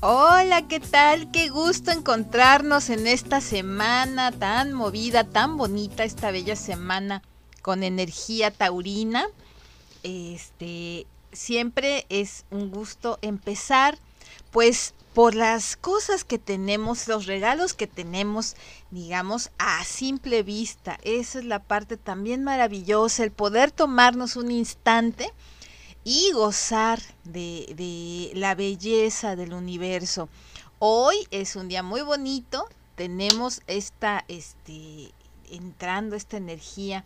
Hola, 0.00 0.68
¿qué 0.68 0.78
tal? 0.78 1.30
Qué 1.30 1.48
gusto 1.48 1.90
encontrarnos 1.90 2.90
en 2.90 3.06
esta 3.06 3.40
semana 3.40 4.30
tan 4.30 4.74
movida, 4.74 5.24
tan 5.24 5.56
bonita, 5.56 6.04
esta 6.04 6.30
bella 6.30 6.54
semana 6.54 7.22
con 7.62 7.82
energía 7.82 8.50
taurina. 8.50 9.26
Este, 10.02 11.06
siempre 11.32 12.04
es 12.10 12.44
un 12.50 12.70
gusto 12.70 13.18
empezar 13.22 13.96
pues 14.50 14.92
por 15.14 15.34
las 15.34 15.78
cosas 15.78 16.24
que 16.24 16.38
tenemos, 16.38 17.08
los 17.08 17.24
regalos 17.24 17.72
que 17.72 17.86
tenemos, 17.86 18.54
digamos, 18.90 19.50
a 19.56 19.82
simple 19.84 20.42
vista. 20.42 20.98
Esa 21.04 21.38
es 21.38 21.46
la 21.46 21.60
parte 21.60 21.96
también 21.96 22.44
maravillosa, 22.44 23.24
el 23.24 23.32
poder 23.32 23.70
tomarnos 23.70 24.36
un 24.36 24.50
instante 24.50 25.32
y 26.08 26.30
gozar 26.30 27.00
de, 27.24 28.30
la 28.34 28.54
belleza 28.54 29.34
del 29.34 29.52
universo. 29.52 30.28
Hoy 30.78 31.16
es 31.32 31.56
un 31.56 31.66
día 31.66 31.82
muy 31.82 32.00
bonito, 32.00 32.68
tenemos 32.94 33.60
esta, 33.66 34.24
este, 34.28 35.10
entrando 35.50 36.14
esta 36.14 36.36
energía 36.36 37.04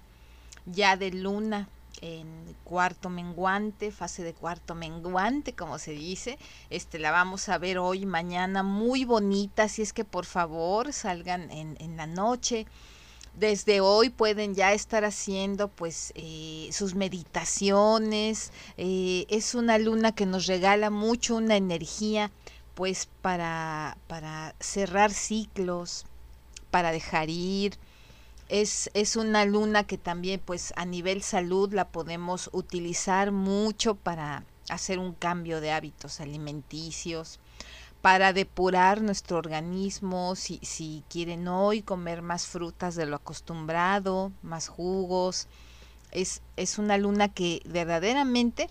ya 0.66 0.98
de 0.98 1.12
luna 1.12 1.70
en 2.02 2.54
cuarto 2.62 3.08
menguante, 3.08 3.90
fase 3.90 4.22
de 4.22 4.34
cuarto 4.34 4.74
menguante, 4.74 5.54
como 5.54 5.78
se 5.78 5.92
dice. 5.92 6.38
Este 6.68 6.98
la 6.98 7.10
vamos 7.10 7.48
a 7.48 7.56
ver 7.56 7.78
hoy, 7.78 8.04
mañana, 8.04 8.62
muy 8.62 9.06
bonita, 9.06 9.62
así 9.62 9.80
es 9.80 9.94
que 9.94 10.04
por 10.04 10.26
favor 10.26 10.92
salgan 10.92 11.50
en, 11.50 11.78
en 11.80 11.96
la 11.96 12.06
noche 12.06 12.66
desde 13.34 13.81
hoy 13.81 14.11
pueden 14.11 14.55
ya 14.55 14.73
estar 14.73 15.05
haciendo 15.05 15.69
pues 15.69 16.12
eh, 16.14 16.69
sus 16.73 16.95
meditaciones. 16.95 18.53
Eh, 18.77 19.27
es 19.28 19.55
una 19.55 19.78
luna 19.78 20.12
que 20.12 20.27
nos 20.27 20.47
regala 20.47 20.91
mucho 20.91 21.36
una 21.36 21.56
energía 21.56 22.31
pues 22.75 23.08
para, 23.23 23.97
para 24.06 24.55
cerrar 24.61 25.12
ciclos, 25.12 26.06
para 26.70 26.92
dejar 26.92 27.31
ir. 27.31 27.77
Es, 28.48 28.91
es, 28.95 29.14
una 29.14 29.45
luna 29.45 29.84
que 29.84 29.97
también 29.97 30.41
pues 30.45 30.73
a 30.77 30.84
nivel 30.84 31.23
salud 31.23 31.73
la 31.73 31.89
podemos 31.89 32.51
utilizar 32.53 33.31
mucho 33.31 33.95
para 33.95 34.45
hacer 34.69 34.98
un 34.98 35.14
cambio 35.14 35.61
de 35.61 35.70
hábitos 35.70 36.20
alimenticios 36.20 37.39
para 38.02 38.32
depurar 38.32 39.02
nuestro 39.02 39.36
organismo, 39.36 40.34
si, 40.34 40.58
si 40.62 41.04
quieren 41.08 41.48
hoy 41.48 41.82
comer 41.82 42.22
más 42.22 42.46
frutas 42.46 42.94
de 42.94 43.06
lo 43.06 43.16
acostumbrado, 43.16 44.33
más 44.42 44.68
jugos. 44.68 45.48
Es, 46.10 46.42
es 46.56 46.78
una 46.78 46.96
luna 46.96 47.28
que 47.28 47.62
verdaderamente 47.66 48.68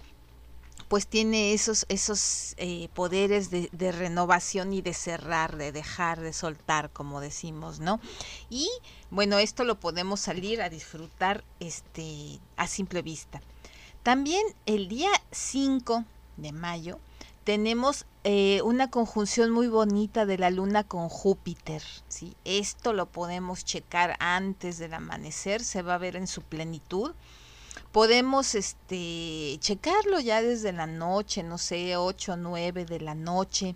pues 0.87 1.05
tiene 1.05 1.53
esos, 1.53 1.85
esos 1.87 2.55
eh, 2.57 2.89
poderes 2.95 3.51
de, 3.51 3.69
de, 3.71 3.91
renovación 3.91 4.73
y 4.73 4.81
de 4.81 4.95
cerrar, 4.95 5.55
de 5.55 5.71
dejar, 5.71 6.19
de 6.19 6.33
soltar, 6.33 6.89
como 6.89 7.21
decimos, 7.21 7.79
¿no? 7.79 7.99
Y 8.49 8.67
bueno, 9.11 9.37
esto 9.37 9.63
lo 9.63 9.79
podemos 9.79 10.19
salir 10.19 10.63
a 10.63 10.69
disfrutar 10.69 11.43
este, 11.59 12.39
a 12.57 12.65
simple 12.65 13.03
vista. 13.03 13.39
También 14.01 14.41
el 14.65 14.87
día 14.87 15.11
5 15.29 16.05
de 16.37 16.51
mayo 16.53 16.99
tenemos 17.43 18.05
eh, 18.23 18.61
una 18.63 18.89
conjunción 18.89 19.51
muy 19.51 19.67
bonita 19.67 20.25
de 20.25 20.37
la 20.37 20.49
luna 20.49 20.83
con 20.83 21.09
Júpiter. 21.09 21.81
¿sí? 22.07 22.35
Esto 22.45 22.93
lo 22.93 23.07
podemos 23.07 23.65
checar 23.65 24.15
antes 24.19 24.77
del 24.77 24.93
amanecer, 24.93 25.63
se 25.63 25.81
va 25.81 25.95
a 25.95 25.99
ver 25.99 26.15
en 26.15 26.27
su 26.27 26.41
plenitud. 26.41 27.13
Podemos 27.91 28.55
este, 28.55 29.57
checarlo 29.59 30.19
ya 30.19 30.41
desde 30.41 30.73
la 30.73 30.85
noche, 30.85 31.41
no 31.43 31.57
sé, 31.57 31.97
8 31.97 32.33
o 32.33 32.37
9 32.37 32.85
de 32.85 32.99
la 32.99 33.15
noche. 33.15 33.75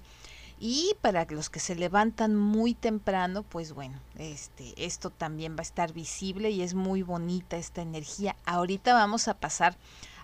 Y 0.59 0.95
para 1.01 1.25
los 1.25 1.50
que 1.50 1.59
se 1.59 1.75
levantan 1.75 2.35
muy 2.35 2.74
temprano, 2.74 3.44
pues 3.44 3.74
bueno, 3.74 4.00
este, 4.18 4.74
esto 4.78 5.09
también 5.09 5.56
va 5.56 5.59
a 5.59 5.63
estar 5.63 5.94
visible 5.94 6.51
y 6.51 6.62
es 6.62 6.74
muy 6.74 7.01
bonita 7.01 7.57
esta 7.57 7.81
energía. 7.81 8.35
Ahorita 8.45 8.94
vamos 8.94 9.28
a 9.28 9.34
pasar 9.34 9.75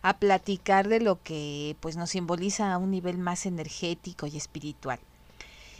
a 0.02 0.18
platicar 0.18 0.88
de 0.88 1.00
lo 1.00 1.22
que 1.22 1.76
pues 1.80 1.96
nos 1.96 2.12
simboliza 2.12 2.74
a 2.74 2.78
un 2.78 2.92
nivel 2.92 3.18
más 3.18 3.46
energético 3.46 4.28
y 4.28 4.38
espiritual. 4.38 5.00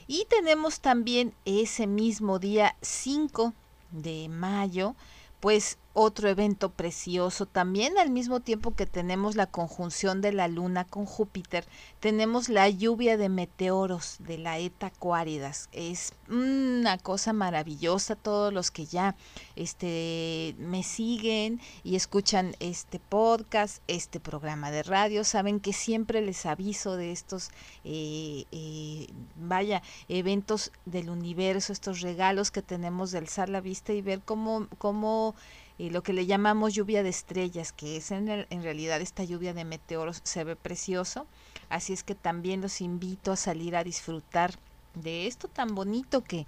Y 0.08 0.26
tenemos 0.30 0.80
también 0.80 1.34
ese 1.46 1.86
mismo 1.86 2.40
día 2.40 2.76
5 2.82 3.54
de 3.92 4.28
mayo, 4.30 4.96
pues 5.40 5.78
otro 5.94 6.30
evento 6.30 6.70
precioso. 6.70 7.46
También 7.46 7.98
al 7.98 8.12
mismo 8.12 8.40
tiempo 8.40 8.76
que 8.76 8.86
tenemos 8.86 9.36
la 9.36 9.48
conjunción 9.48 10.22
de 10.22 10.32
la 10.32 10.48
luna 10.48 10.86
con 10.86 11.06
Júpiter, 11.06 11.66
tenemos 12.00 12.48
la 12.50 12.70
lluvia 12.70 13.18
de 13.18 13.30
meteoros 13.30 14.18
de 14.20 14.38
la 14.38 14.60
Eta 14.60 14.92
Cuáridas. 14.92 15.68
Es 15.72 16.14
una 16.30 16.98
cosa 16.98 17.34
maravillosa. 17.34 18.16
Todos 18.16 18.54
los 18.54 18.72
que 18.72 18.86
ya 18.86 19.16
este, 19.56 20.56
me 20.60 20.84
siguen 20.84 21.60
y 21.84 21.96
escuchan 21.96 22.56
este 22.60 23.00
podcast, 23.00 23.82
este 23.88 24.20
programa 24.20 24.72
de 24.72 24.84
radio, 24.84 25.24
saben 25.24 25.60
que 25.60 25.74
siempre 25.74 26.22
les 26.22 26.46
aviso 26.46 26.96
de 26.96 27.12
estos, 27.12 27.50
eh, 27.84 28.46
eh, 28.52 29.08
vaya, 29.36 29.82
eventos 30.08 30.72
del 30.86 31.10
universo, 31.10 31.74
estos 31.74 32.02
regalos 32.02 32.52
que 32.52 32.62
tenemos 32.62 33.12
de 33.12 33.18
alzar 33.18 33.50
la 33.50 33.62
vista 33.62 33.92
y 33.94 34.02
ver 34.02 34.22
cómo, 34.22 34.68
cómo 34.78 35.36
y 35.80 35.92
lo 35.92 36.04
que 36.04 36.12
le 36.12 36.26
llamamos 36.26 36.74
lluvia 36.76 37.04
de 37.04 37.10
estrellas, 37.10 37.72
que 37.72 37.96
es 37.96 38.12
en, 38.12 38.28
en, 38.28 38.64
realidad 38.64 39.00
esta 39.00 39.24
lluvia 39.24 39.54
de 39.54 39.64
meteoros, 39.64 40.20
se 40.24 40.44
ve 40.44 40.58
precioso. 40.58 41.26
Así 41.70 41.94
es 41.94 42.04
que 42.04 42.16
también 42.16 42.60
los 42.60 42.82
invito 42.82 43.32
a 43.32 43.38
salir 43.38 43.78
a 43.78 43.86
disfrutar 43.86 44.54
de 44.94 45.26
esto 45.26 45.48
tan 45.48 45.76
bonito 45.76 46.22
que, 46.22 46.46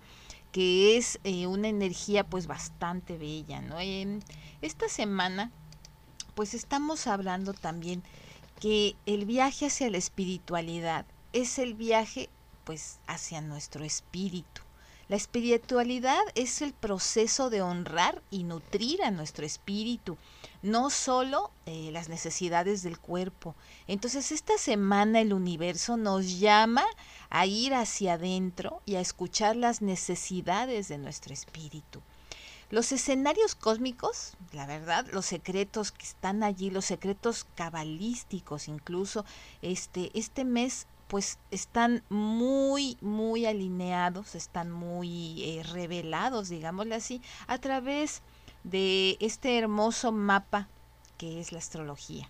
que 0.51 0.97
es 0.97 1.17
eh, 1.23 1.47
una 1.47 1.69
energía 1.69 2.25
pues 2.25 2.45
bastante 2.45 3.17
bella. 3.17 3.61
¿no? 3.61 3.77
esta 4.61 4.89
semana 4.89 5.49
pues 6.35 6.53
estamos 6.53 7.07
hablando 7.07 7.53
también 7.53 8.03
que 8.59 8.95
el 9.05 9.25
viaje 9.25 9.67
hacia 9.67 9.89
la 9.89 9.97
espiritualidad 9.97 11.05
es 11.31 11.57
el 11.57 11.73
viaje 11.73 12.29
pues 12.65 12.99
hacia 13.07 13.39
nuestro 13.39 13.85
espíritu. 13.85 14.61
La 15.11 15.17
espiritualidad 15.17 16.21
es 16.35 16.61
el 16.61 16.71
proceso 16.71 17.49
de 17.49 17.61
honrar 17.61 18.21
y 18.31 18.45
nutrir 18.45 19.03
a 19.03 19.11
nuestro 19.11 19.45
espíritu, 19.45 20.17
no 20.61 20.89
solo 20.89 21.51
eh, 21.65 21.89
las 21.91 22.07
necesidades 22.07 22.81
del 22.81 22.97
cuerpo. 22.97 23.53
Entonces 23.89 24.31
esta 24.31 24.57
semana 24.57 25.19
el 25.19 25.33
universo 25.33 25.97
nos 25.97 26.39
llama 26.39 26.85
a 27.29 27.45
ir 27.45 27.73
hacia 27.73 28.13
adentro 28.13 28.81
y 28.85 28.95
a 28.95 29.01
escuchar 29.01 29.57
las 29.57 29.81
necesidades 29.81 30.87
de 30.87 30.97
nuestro 30.97 31.33
espíritu. 31.33 32.01
Los 32.69 32.93
escenarios 32.93 33.53
cósmicos, 33.53 34.37
la 34.53 34.65
verdad, 34.65 35.05
los 35.11 35.25
secretos 35.25 35.91
que 35.91 36.05
están 36.05 36.41
allí, 36.41 36.69
los 36.69 36.85
secretos 36.85 37.45
cabalísticos 37.55 38.69
incluso, 38.69 39.25
este, 39.61 40.09
este 40.17 40.45
mes 40.45 40.87
pues 41.11 41.39
están 41.51 42.05
muy, 42.07 42.97
muy 43.01 43.45
alineados, 43.45 44.33
están 44.33 44.71
muy 44.71 45.43
eh, 45.43 45.61
revelados, 45.61 46.47
digámosle 46.47 46.95
así, 46.95 47.21
a 47.47 47.57
través 47.57 48.21
de 48.63 49.17
este 49.19 49.57
hermoso 49.57 50.13
mapa 50.13 50.69
que 51.17 51.41
es 51.41 51.51
la 51.51 51.57
astrología. 51.57 52.29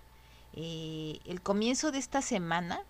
Eh, 0.54 1.19
el 1.25 1.44
comienzo 1.44 1.92
de 1.92 2.00
esta 2.00 2.24
semana, 2.24 2.81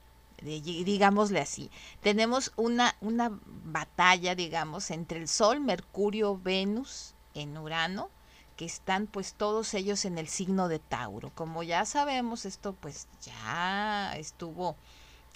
digámosle 0.42 1.42
así, 1.42 1.70
tenemos 2.00 2.54
una, 2.56 2.96
una 3.02 3.38
batalla, 3.44 4.34
digamos, 4.34 4.92
entre 4.92 5.20
el 5.20 5.28
Sol, 5.28 5.60
Mercurio, 5.60 6.38
Venus 6.38 7.16
en 7.34 7.58
Urano, 7.58 8.10
que 8.56 8.64
están 8.64 9.08
pues 9.08 9.34
todos 9.34 9.74
ellos 9.74 10.06
en 10.06 10.18
el 10.18 10.30
signo 10.30 10.70
de 10.70 10.80
Tauro. 10.80 11.34
Como 11.36 11.64
ya 11.64 11.84
sabemos, 11.84 12.46
esto 12.46 12.78
pues 12.80 13.10
ya 13.22 14.16
estuvo 14.16 14.78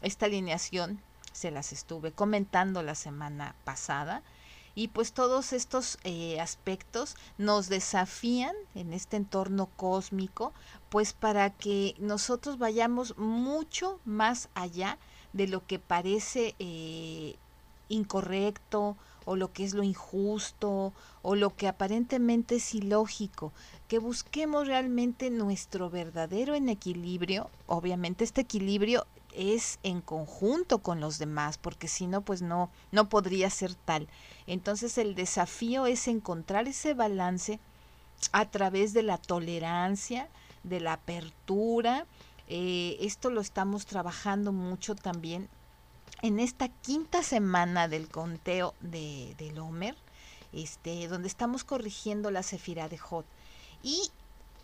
esta 0.01 0.25
alineación 0.25 1.01
se 1.31 1.51
las 1.51 1.73
estuve 1.73 2.11
comentando 2.11 2.81
la 2.81 2.95
semana 2.95 3.55
pasada 3.63 4.23
y 4.75 4.89
pues 4.89 5.13
todos 5.13 5.53
estos 5.53 5.97
eh, 6.03 6.39
aspectos 6.39 7.15
nos 7.37 7.69
desafían 7.69 8.55
en 8.75 8.93
este 8.93 9.17
entorno 9.17 9.69
cósmico 9.77 10.53
pues 10.89 11.13
para 11.13 11.49
que 11.49 11.95
nosotros 11.97 12.57
vayamos 12.57 13.17
mucho 13.17 13.99
más 14.05 14.49
allá 14.53 14.97
de 15.33 15.47
lo 15.47 15.65
que 15.65 15.79
parece 15.79 16.55
eh, 16.59 17.35
incorrecto 17.89 18.97
o 19.25 19.35
lo 19.35 19.51
que 19.51 19.63
es 19.63 19.73
lo 19.73 19.83
injusto 19.83 20.93
o 21.21 21.35
lo 21.35 21.55
que 21.55 21.67
aparentemente 21.67 22.55
es 22.55 22.75
ilógico, 22.75 23.51
que 23.87 23.97
busquemos 23.99 24.67
realmente 24.67 25.31
nuestro 25.31 25.89
verdadero 25.89 26.53
en 26.53 26.69
equilibrio. 26.69 27.49
Obviamente 27.65 28.23
este 28.23 28.41
equilibrio 28.41 29.07
es 29.35 29.79
en 29.83 30.01
conjunto 30.01 30.79
con 30.79 30.99
los 30.99 31.19
demás, 31.19 31.57
porque 31.57 31.87
si 31.87 32.07
no, 32.07 32.21
pues 32.21 32.41
no, 32.41 32.69
no 32.91 33.09
podría 33.09 33.49
ser 33.49 33.75
tal. 33.75 34.07
Entonces 34.47 34.97
el 34.97 35.15
desafío 35.15 35.85
es 35.85 36.07
encontrar 36.07 36.67
ese 36.67 36.93
balance 36.93 37.59
a 38.31 38.49
través 38.49 38.93
de 38.93 39.03
la 39.03 39.17
tolerancia, 39.17 40.29
de 40.63 40.79
la 40.79 40.93
apertura. 40.93 42.05
Eh, 42.47 42.97
esto 43.01 43.29
lo 43.29 43.41
estamos 43.41 43.85
trabajando 43.85 44.51
mucho 44.51 44.95
también 44.95 45.49
en 46.21 46.39
esta 46.39 46.69
quinta 46.69 47.23
semana 47.23 47.87
del 47.87 48.09
conteo 48.09 48.73
de, 48.79 49.35
del 49.37 49.59
Homer, 49.59 49.95
este, 50.53 51.07
donde 51.07 51.27
estamos 51.27 51.63
corrigiendo 51.63 52.31
la 52.31 52.43
cefira 52.43 52.87
de 52.87 52.97
Jot. 52.97 53.25
Y 53.83 54.09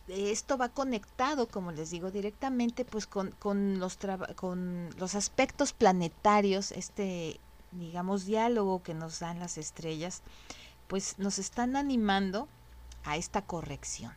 esto 0.07 0.57
va 0.57 0.69
conectado, 0.69 1.47
como 1.47 1.71
les 1.71 1.91
digo, 1.91 2.11
directamente 2.11 2.85
pues 2.85 3.07
con, 3.07 3.31
con, 3.31 3.79
los, 3.79 3.97
con 4.35 4.89
los 4.97 5.15
aspectos 5.15 5.73
planetarios, 5.73 6.71
este, 6.71 7.39
digamos, 7.71 8.25
diálogo 8.25 8.83
que 8.83 8.93
nos 8.93 9.19
dan 9.19 9.39
las 9.39 9.57
estrellas, 9.57 10.21
pues 10.87 11.17
nos 11.17 11.39
están 11.39 11.75
animando 11.75 12.47
a 13.03 13.17
esta 13.17 13.41
corrección. 13.41 14.13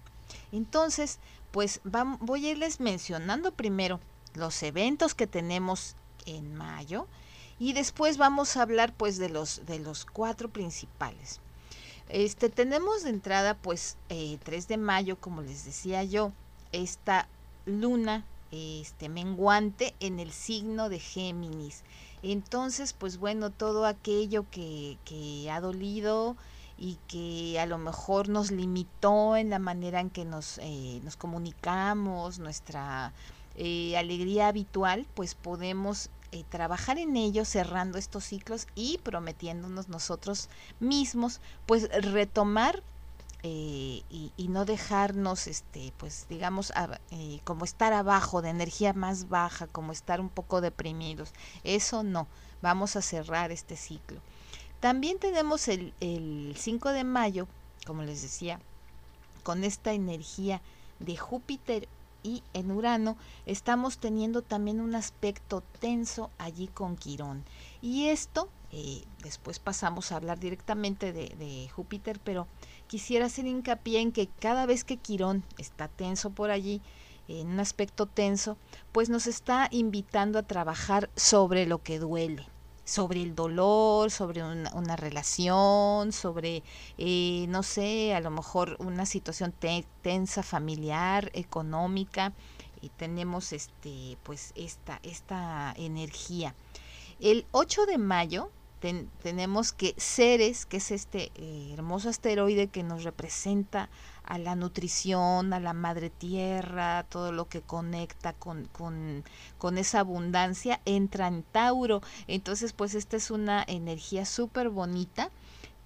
Entonces, 0.52 1.18
pues 1.52 1.80
voy 2.20 2.46
a 2.46 2.50
irles 2.50 2.80
mencionando 2.80 3.52
primero 3.52 4.00
los 4.34 4.62
eventos 4.62 5.14
que 5.14 5.26
tenemos 5.26 5.94
en 6.26 6.54
mayo 6.54 7.06
y 7.58 7.72
después 7.72 8.16
vamos 8.16 8.56
a 8.56 8.62
hablar 8.62 8.92
pues 8.92 9.18
de 9.18 9.28
los 9.28 9.64
de 9.66 9.78
los 9.78 10.04
cuatro 10.04 10.48
principales. 10.48 11.40
Este 12.08 12.48
tenemos 12.48 13.02
de 13.02 13.10
entrada 13.10 13.54
pues 13.54 13.96
3 14.08 14.10
eh, 14.10 14.66
de 14.68 14.76
mayo, 14.76 15.16
como 15.16 15.42
les 15.42 15.64
decía 15.64 16.04
yo, 16.04 16.32
esta 16.72 17.28
luna 17.66 18.24
este 18.50 19.08
menguante 19.08 19.94
en 19.98 20.20
el 20.20 20.30
signo 20.30 20.88
de 20.88 21.00
Géminis. 21.00 21.82
Entonces, 22.22 22.92
pues 22.92 23.18
bueno, 23.18 23.50
todo 23.50 23.84
aquello 23.84 24.46
que, 24.50 24.96
que 25.04 25.50
ha 25.50 25.60
dolido, 25.60 26.36
y 26.76 26.98
que 27.08 27.58
a 27.60 27.66
lo 27.66 27.78
mejor 27.78 28.28
nos 28.28 28.50
limitó 28.50 29.36
en 29.36 29.50
la 29.50 29.58
manera 29.58 30.00
en 30.00 30.10
que 30.10 30.24
nos, 30.24 30.58
eh, 30.58 31.00
nos 31.04 31.16
comunicamos, 31.16 32.38
nuestra 32.38 33.12
eh, 33.56 33.96
alegría 33.96 34.48
habitual, 34.48 35.06
pues 35.14 35.34
podemos 35.34 36.10
eh, 36.34 36.44
trabajar 36.48 36.98
en 36.98 37.16
ello 37.16 37.44
cerrando 37.44 37.96
estos 37.96 38.24
ciclos 38.24 38.66
y 38.74 38.98
prometiéndonos 38.98 39.88
nosotros 39.88 40.50
mismos, 40.80 41.40
pues 41.64 41.88
retomar 42.04 42.82
y, 43.42 44.04
y, 44.36 44.48
no 44.48 44.64
dejarnos, 44.64 45.46
este, 45.48 45.92
pues 45.98 46.26
digamos, 46.30 46.72
como 47.44 47.66
estar 47.66 47.92
abajo, 47.92 48.40
de 48.40 48.48
energía 48.48 48.94
más 48.94 49.28
baja, 49.28 49.66
como 49.66 49.92
estar 49.92 50.18
un 50.18 50.30
poco 50.30 50.62
deprimidos. 50.62 51.30
Eso 51.62 52.02
no, 52.02 52.26
vamos 52.62 52.96
a 52.96 53.02
cerrar 53.02 53.52
este 53.52 53.76
ciclo. 53.76 54.22
También 54.84 55.18
tenemos 55.18 55.68
el, 55.68 55.94
5 56.58 56.90
de 56.90 57.04
mayo, 57.04 57.48
como 57.86 58.02
les 58.02 58.20
decía, 58.20 58.60
con 59.42 59.64
esta 59.64 59.94
energía 59.94 60.60
de 60.98 61.16
Júpiter 61.16 61.88
y 62.24 62.42
en 62.54 62.72
Urano, 62.72 63.16
estamos 63.46 63.98
teniendo 63.98 64.42
también 64.42 64.80
un 64.80 64.96
aspecto 64.96 65.62
tenso 65.78 66.30
allí 66.38 66.66
con 66.66 66.96
Quirón. 66.96 67.44
Y 67.80 68.06
esto, 68.06 68.48
eh, 68.72 69.04
después 69.22 69.60
pasamos 69.60 70.10
a 70.10 70.16
hablar 70.16 70.40
directamente 70.40 71.12
de, 71.12 71.28
de, 71.38 71.68
Júpiter, 71.68 72.18
pero 72.24 72.48
quisiera 72.88 73.26
hacer 73.26 73.46
hincapié 73.46 74.00
en 74.00 74.10
que 74.10 74.26
cada 74.26 74.66
vez 74.66 74.82
que 74.82 74.96
Quirón 74.96 75.44
está 75.58 75.86
tenso 75.86 76.30
por 76.30 76.50
allí, 76.50 76.80
en 77.28 77.48
un 77.48 77.60
aspecto 77.60 78.06
tenso, 78.06 78.56
pues 78.92 79.08
nos 79.08 79.26
está 79.26 79.68
invitando 79.70 80.38
a 80.38 80.42
trabajar 80.42 81.08
sobre 81.14 81.66
lo 81.66 81.82
que 81.82 81.98
duele 81.98 82.46
sobre 82.84 83.22
el 83.22 83.34
dolor, 83.34 84.10
sobre 84.10 84.42
una, 84.42 84.96
relación, 84.96 86.12
sobre, 86.12 86.62
eh, 86.98 87.46
no 87.48 87.62
sé, 87.62 88.14
a 88.14 88.20
lo 88.20 88.30
mejor 88.30 88.76
una 88.78 89.06
situación 89.06 89.54
tensa 90.02 90.42
familiar, 90.42 91.30
económica, 91.34 92.32
y 92.80 92.90
tenemos 92.90 93.52
este, 93.52 94.18
pues 94.22 94.52
esta, 94.54 95.00
esta 95.02 95.72
energía. 95.76 96.54
El 97.20 97.46
8 97.52 97.86
de 97.86 97.98
mayo 97.98 98.50
tenemos 99.22 99.72
que 99.72 99.94
Ceres, 99.96 100.66
que 100.66 100.76
es 100.76 100.90
este 100.90 101.32
eh, 101.36 101.70
hermoso 101.72 102.10
asteroide 102.10 102.68
que 102.68 102.82
nos 102.82 103.04
representa 103.04 103.88
a 104.24 104.38
la 104.38 104.54
nutrición, 104.56 105.52
a 105.52 105.60
la 105.60 105.72
madre 105.72 106.10
tierra, 106.10 107.04
todo 107.04 107.32
lo 107.32 107.48
que 107.48 107.60
conecta 107.60 108.32
con, 108.32 108.68
con, 108.72 109.78
esa 109.78 110.00
abundancia, 110.00 110.80
entra 110.84 111.28
en 111.28 111.42
Tauro. 111.42 112.00
Entonces, 112.26 112.72
pues 112.72 112.94
esta 112.94 113.16
es 113.16 113.30
una 113.30 113.64
energía 113.66 114.24
súper 114.24 114.70
bonita 114.70 115.30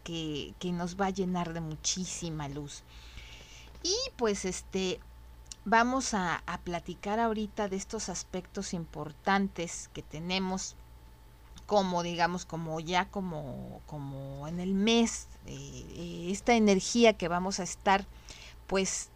que, 0.04 0.54
que 0.58 0.72
nos 0.72 0.96
va 0.96 1.06
a 1.06 1.10
llenar 1.10 1.52
de 1.52 1.60
muchísima 1.60 2.48
luz. 2.48 2.82
Y 3.82 3.96
pues 4.16 4.44
este, 4.44 5.00
vamos 5.64 6.14
a, 6.14 6.42
a, 6.46 6.58
platicar 6.58 7.20
ahorita 7.20 7.68
de 7.68 7.76
estos 7.76 8.08
aspectos 8.08 8.74
importantes 8.74 9.90
que 9.92 10.02
tenemos 10.02 10.76
como 11.68 12.02
digamos 12.02 12.46
como 12.46 12.80
ya 12.80 13.04
como 13.10 13.82
como 13.84 14.48
en 14.48 14.58
el 14.58 14.72
mes 14.72 15.28
eh, 15.46 16.28
esta 16.30 16.54
energía 16.54 17.12
que 17.12 17.28
vamos 17.28 17.60
a 17.60 17.62
estar 17.62 18.06
pues 18.66 19.10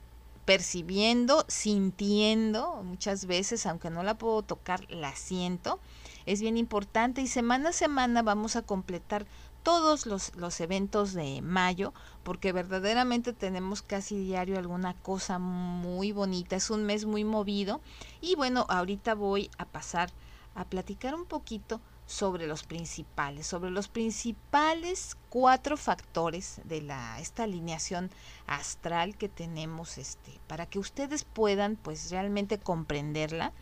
percibiendo, 0.45 1.45
sintiendo 1.49 2.83
muchas 2.83 3.27
veces, 3.27 3.65
aunque 3.65 3.91
no 3.91 4.03
la 4.03 4.19
puedo 4.19 4.43
tocar, 4.43 4.85
la 4.91 5.15
siento. 5.15 5.79
Es 6.27 6.41
bien 6.41 6.57
importante 6.57 7.23
y 7.23 7.27
semana 7.27 7.71
a 7.71 7.73
semana 7.73 8.23
vamos 8.23 8.57
a 8.57 8.63
completar 8.63 9.25
todos 9.63 10.07
los, 10.07 10.35
los 10.35 10.61
eventos 10.61 11.15
de 11.15 11.41
mayo, 11.41 11.95
porque 12.25 12.53
verdaderamente 12.53 13.33
tenemos 13.33 13.81
casi 13.81 14.19
diario 14.19 14.59
alguna 14.59 14.95
cosa 14.95 15.39
muy 15.39 16.13
bonita. 16.13 16.57
Es 16.57 16.71
un 16.71 16.85
mes 16.85 17.07
muy 17.07 17.25
movido. 17.25 17.81
Y 18.21 18.35
bueno, 18.35 18.67
ahorita 18.69 19.15
voy 19.15 19.51
a 19.59 19.65
pasar 19.65 20.11
a 20.55 20.65
platicar 20.65 21.15
un 21.15 21.25
poquito 21.25 21.81
sobre 22.07 22.47
los 22.47 22.63
principales, 22.65 23.47
sobre 23.47 23.71
los 23.71 23.89
principales 23.89 25.17
cuatro 25.31 25.77
factores 25.77 26.61
de 26.65 26.83
la, 26.83 27.19
esta 27.21 27.45
alineación 27.45 28.11
astral 28.47 29.17
que 29.17 29.29
tenemos 29.29 29.99
este, 29.99 30.39
para 30.47 30.67
que 30.67 30.79
ustedes 30.79 31.25
puedan 31.25 31.77
pues 31.77 32.11
realmente 32.11 32.59
comprenderla. 32.59 33.53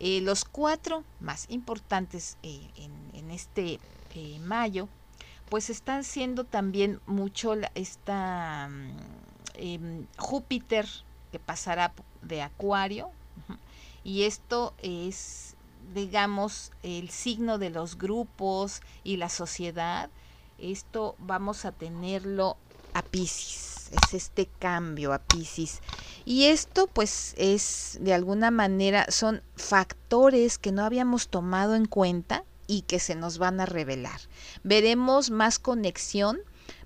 Eh, 0.00 0.20
los 0.20 0.44
cuatro 0.44 1.02
más 1.20 1.46
importantes 1.48 2.36
eh, 2.42 2.68
en, 2.76 3.30
este 3.30 3.80
eh, 4.14 4.38
mayo 4.40 4.88
pues 5.48 5.70
están 5.70 6.04
siendo 6.04 6.44
también 6.44 7.00
mucho 7.06 7.54
esta 7.74 8.68
mm, 8.68 8.96
em, 9.54 10.06
Júpiter 10.16 10.86
que 11.32 11.38
pasará 11.38 11.92
de 12.22 12.42
Acuario 12.42 13.10
y 14.04 14.22
esto 14.22 14.74
es 14.82 15.56
digamos, 15.94 16.72
el 16.82 17.10
signo 17.10 17.58
de 17.58 17.70
los 17.70 17.98
grupos 17.98 18.80
y 19.04 19.16
la 19.16 19.28
sociedad, 19.28 20.10
esto 20.58 21.14
vamos 21.18 21.64
a 21.64 21.72
tenerlo 21.72 22.56
a 22.94 23.02
Pisces, 23.02 23.90
es 23.92 24.14
este 24.14 24.48
cambio 24.58 25.12
a 25.12 25.18
Pisces. 25.18 25.80
Y 26.24 26.44
esto 26.46 26.86
pues 26.88 27.34
es 27.38 27.98
de 28.00 28.14
alguna 28.14 28.50
manera, 28.50 29.06
son 29.08 29.42
factores 29.56 30.58
que 30.58 30.72
no 30.72 30.84
habíamos 30.84 31.28
tomado 31.28 31.74
en 31.74 31.86
cuenta 31.86 32.44
y 32.66 32.82
que 32.82 32.98
se 32.98 33.14
nos 33.14 33.38
van 33.38 33.60
a 33.60 33.66
revelar. 33.66 34.20
Veremos 34.62 35.30
más 35.30 35.58
conexión, 35.58 36.38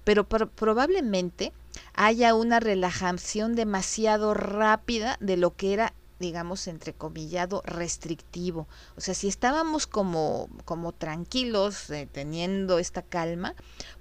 pero 0.05 0.29
probablemente 0.29 1.53
haya 1.95 2.35
una 2.35 2.61
relajación 2.61 3.55
demasiado 3.55 4.35
rápida 4.35 5.17
de 5.21 5.37
lo 5.37 5.57
que 5.57 5.73
era 5.73 5.95
digamos, 6.23 6.67
entrecomillado, 6.69 7.63
restrictivo. 7.67 8.67
O 8.97 9.03
sea, 9.03 9.13
si 9.13 9.29
estábamos 9.29 9.87
como, 9.87 10.49
como 10.65 10.93
tranquilos, 10.93 11.91
eh, 11.91 12.09
teniendo 12.11 12.79
esta 12.79 13.03
calma, 13.03 13.55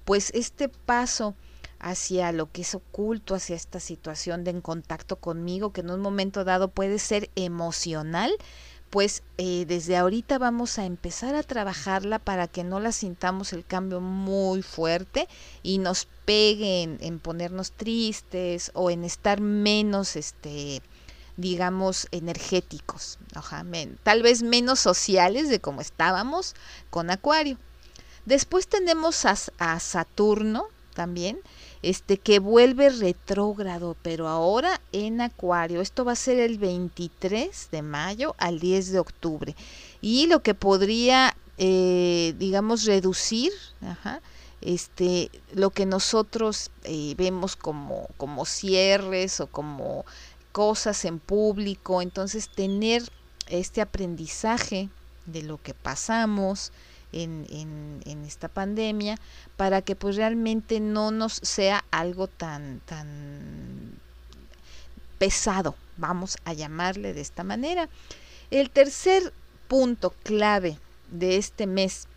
pues 0.05 0.31
este 0.33 0.69
paso 0.69 1.35
hacia 1.79 2.31
lo 2.31 2.51
que 2.51 2.61
es 2.61 2.75
oculto, 2.75 3.35
hacia 3.35 3.55
esta 3.55 3.79
situación 3.79 4.43
de 4.43 4.51
en 4.51 4.61
contacto 4.61 5.15
conmigo, 5.17 5.73
que 5.73 5.81
en 5.81 5.89
un 5.89 5.99
momento 5.99 6.45
dado 6.45 6.69
puede 6.69 6.99
ser 6.99 7.29
emocional, 7.35 8.31
pues 8.91 9.23
eh, 9.37 9.65
desde 9.67 9.97
ahorita 9.97 10.37
vamos 10.37 10.77
a 10.77 10.85
empezar 10.85 11.33
a 11.33 11.43
trabajarla 11.43 12.19
para 12.19 12.47
que 12.47 12.63
no 12.63 12.79
la 12.79 12.91
sintamos 12.91 13.53
el 13.53 13.65
cambio 13.65 14.01
muy 14.01 14.61
fuerte 14.61 15.27
y 15.63 15.79
nos 15.79 16.07
pegue 16.25 16.83
en, 16.83 16.97
en 16.99 17.19
ponernos 17.19 17.71
tristes 17.71 18.69
o 18.75 18.91
en 18.91 19.05
estar 19.05 19.39
menos 19.39 20.17
este 20.17 20.83
digamos, 21.41 22.07
energéticos, 22.11 23.17
tal 24.03 24.21
vez 24.21 24.43
menos 24.43 24.79
sociales 24.79 25.49
de 25.49 25.59
como 25.59 25.81
estábamos 25.81 26.55
con 26.89 27.09
Acuario. 27.09 27.57
Después 28.25 28.67
tenemos 28.67 29.25
a, 29.25 29.79
Saturno 29.79 30.67
también, 30.93 31.39
este 31.81 32.17
que 32.17 32.39
vuelve 32.39 32.89
retrógrado, 32.89 33.97
pero 34.03 34.27
ahora 34.27 34.79
en 34.91 35.21
Acuario. 35.21 35.81
Esto 35.81 36.05
va 36.05 36.11
a 36.11 36.15
ser 36.15 36.39
el 36.39 36.59
23 36.59 37.69
de 37.71 37.81
mayo 37.81 38.35
al 38.37 38.59
10 38.59 38.91
de 38.91 38.99
octubre. 38.99 39.55
Y 40.01 40.27
lo 40.27 40.43
que 40.43 40.53
podría, 40.53 41.35
eh, 41.57 42.35
digamos, 42.37 42.85
reducir, 42.85 43.51
este, 44.61 45.31
lo 45.53 45.71
que 45.71 45.87
nosotros 45.87 46.69
eh, 46.83 47.15
vemos 47.17 47.55
como, 47.55 48.07
como 48.17 48.45
cierres 48.45 49.39
o 49.39 49.47
como 49.47 50.05
cosas 50.51 51.05
en 51.05 51.19
público, 51.19 52.01
entonces 52.01 52.49
tener 52.49 53.03
este 53.47 53.81
aprendizaje 53.81 54.89
de 55.25 55.43
lo 55.43 55.61
que 55.61 55.73
pasamos, 55.73 56.71
en, 57.13 58.01
en, 58.05 58.25
esta 58.25 58.47
pandemia 58.47 59.17
para 59.57 59.81
que 59.81 59.95
pues 59.95 60.15
realmente 60.15 60.79
no 60.79 61.11
nos 61.11 61.33
sea 61.33 61.83
algo 61.91 62.27
tan, 62.27 62.79
tan 62.85 63.99
pesado, 65.17 65.75
vamos 65.97 66.37
a 66.45 66.53
llamarle 66.53 67.13
de 67.13 67.21
esta 67.21 67.43
manera. 67.43 67.89
El 68.49 68.69
tercer 68.69 69.33
punto 69.67 70.13
clave 70.23 70.79
de 71.09 71.37
este 71.37 71.67
mes 71.67 72.07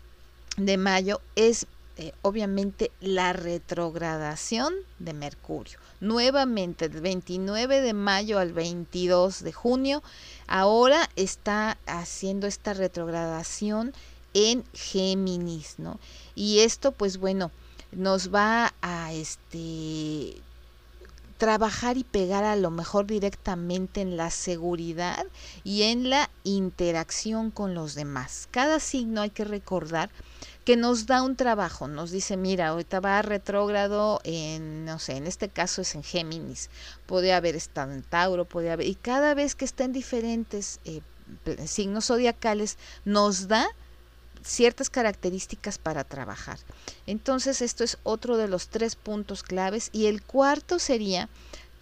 de 0.57 0.77
mayo 0.77 1.21
es 1.35 1.67
eh, 1.97 2.11
obviamente 2.21 2.91
la 2.99 3.31
retrogradación 3.33 4.73
de 4.99 5.13
Mercurio. 5.13 5.79
Nuevamente, 6.01 6.89
del 6.89 7.01
29 7.01 7.81
de 7.81 7.93
mayo 7.93 8.37
al 8.37 8.51
22 8.51 9.43
de 9.43 9.53
junio, 9.53 10.03
ahora 10.45 11.09
está 11.15 11.77
haciendo 11.85 12.47
esta 12.47 12.73
retrogradación 12.73 13.93
en 14.33 14.65
Géminis, 14.73 15.75
¿no? 15.77 15.97
Y 16.35 16.59
esto, 16.59 16.91
pues 16.91 17.17
bueno, 17.17 17.51
nos 17.93 18.33
va 18.33 18.73
a 18.81 19.13
este 19.13 20.41
trabajar 21.37 21.97
y 21.97 22.03
pegar 22.03 22.43
a 22.43 22.55
lo 22.55 22.71
mejor 22.71 23.05
directamente 23.05 24.01
en 24.01 24.17
la 24.17 24.31
seguridad 24.31 25.25
y 25.63 25.83
en 25.83 26.09
la 26.09 26.29
interacción 26.43 27.51
con 27.51 27.73
los 27.73 27.95
demás. 27.95 28.47
Cada 28.51 28.79
signo 28.79 29.21
hay 29.21 29.29
que 29.29 29.43
recordar 29.43 30.09
que 30.65 30.75
nos 30.75 31.05
da 31.05 31.21
un 31.21 31.35
trabajo, 31.35 31.87
nos 31.87 32.09
dice, 32.11 32.37
mira, 32.37 32.69
ahorita 32.69 32.99
va 32.99 33.21
retrógrado 33.21 34.19
en, 34.23 34.83
no 34.83 34.97
sé, 34.97 35.15
en 35.15 35.27
este 35.27 35.47
caso 35.47 35.83
es 35.83 35.93
en 35.93 36.03
Géminis, 36.03 36.71
puede 37.05 37.33
haber 37.33 37.55
estado 37.55 37.91
en 37.93 38.01
Tauro, 38.01 38.45
puede 38.45 38.71
haber, 38.71 38.87
y 38.87 38.95
cada 38.95 39.35
vez 39.35 39.53
que 39.53 39.63
está 39.63 39.83
en 39.83 39.93
diferentes 39.93 40.79
eh, 40.85 41.01
signos 41.65 42.07
zodiacales, 42.07 42.77
nos 43.05 43.47
da 43.47 43.67
ciertas 44.43 44.89
características 44.89 45.77
para 45.77 46.03
trabajar. 46.03 46.59
Entonces, 47.07 47.61
esto 47.61 47.83
es 47.83 47.97
otro 48.03 48.37
de 48.37 48.47
los 48.47 48.67
tres 48.67 48.95
puntos 48.95 49.43
claves. 49.43 49.89
Y 49.91 50.05
el 50.05 50.21
cuarto 50.21 50.77
sería 50.77 51.29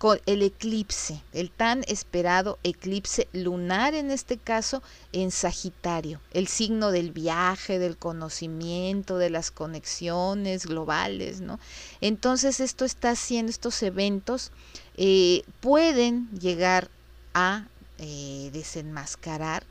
con 0.03 0.19
el 0.25 0.41
eclipse, 0.41 1.22
el 1.31 1.50
tan 1.50 1.86
esperado 1.88 2.60
eclipse 2.63 3.29
lunar 3.31 3.93
en 3.93 4.12
este 4.12 4.36
caso 4.36 4.83
en 5.13 5.31
Sagitario, 5.31 6.19
el 6.33 6.50
signo 6.50 6.91
del 6.91 7.13
viaje, 7.13 7.79
del 7.79 7.95
conocimiento, 7.95 9.17
de 9.17 9.29
las 9.29 9.50
conexiones 9.50 10.65
globales, 10.65 11.39
¿no? 11.39 11.57
Entonces 12.01 12.60
esto 12.60 12.83
está 12.83 13.12
haciendo, 13.12 13.50
estos 13.50 13.81
eventos 13.81 14.51
eh, 14.98 15.43
pueden 15.62 16.29
llegar 16.38 16.89
a 17.33 17.67
eh, 17.98 18.50
desenmascarar 18.51 19.63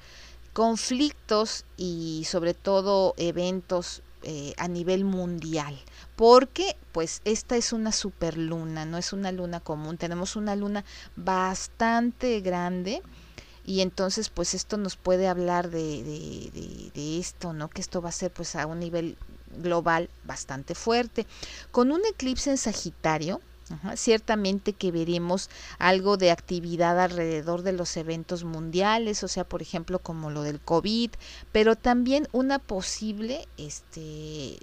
conflictos 0.55 1.67
y 1.77 2.25
sobre 2.27 2.55
todo 2.55 3.13
eventos 3.19 4.01
eh, 4.25 4.55
a 4.57 4.69
nivel 4.69 5.05
mundial 5.05 5.79
porque 6.17 6.77
pues 6.93 7.21
esta 7.25 7.57
es 7.57 7.73
una 7.73 7.91
superluna, 7.93 8.85
no 8.85 8.99
es 8.99 9.13
una 9.13 9.33
luna 9.33 9.61
común, 9.61 9.99
tenemos 9.99 10.37
una 10.37 10.55
luna 10.57 10.85
bastante 11.17 12.41
grande 12.41 13.03
y 13.65 13.81
entonces 13.81 14.29
pues 14.29 14.55
esto 14.55 14.77
nos 14.77 14.97
puede 14.97 15.29
hablar 15.29 15.71
de, 15.71 16.03
de, 16.03 16.91
de, 16.95 17.19
esto, 17.19 17.53
¿no? 17.53 17.69
Que 17.69 17.81
esto 17.81 18.03
va 18.03 18.09
a 18.09 18.13
ser 18.13 18.33
pues 18.33 18.57
a 18.57 18.67
un 18.67 18.81
nivel 18.81 19.17
global 19.57 20.11
bastante 20.25 20.75
fuerte. 20.75 21.27
Con 21.71 21.93
un 21.93 22.01
eclipse 22.11 22.51
en 22.51 22.59
Sagitario, 22.59 23.41
Ciertamente 23.97 24.75
que 24.75 24.91
veremos 24.91 25.49
algo 25.79 26.17
de 26.17 26.31
actividad 26.31 27.01
alrededor 27.01 27.63
de 27.63 27.73
los 27.73 27.97
eventos 27.97 28.45
mundiales, 28.45 29.25
o 29.25 29.29
sea, 29.29 29.45
por 29.45 29.63
ejemplo, 29.63 29.99
como 29.99 30.31
lo 30.31 30.43
del 30.43 30.61
COVID, 30.61 31.11
pero 31.53 31.75
también 31.77 32.29
una 32.33 32.59
posible 32.59 33.49
este, 33.57 34.59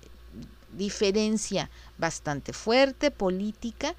diferencia 0.78 1.70
bastante 1.98 2.54
fuerte 2.54 3.12
política 3.12 3.96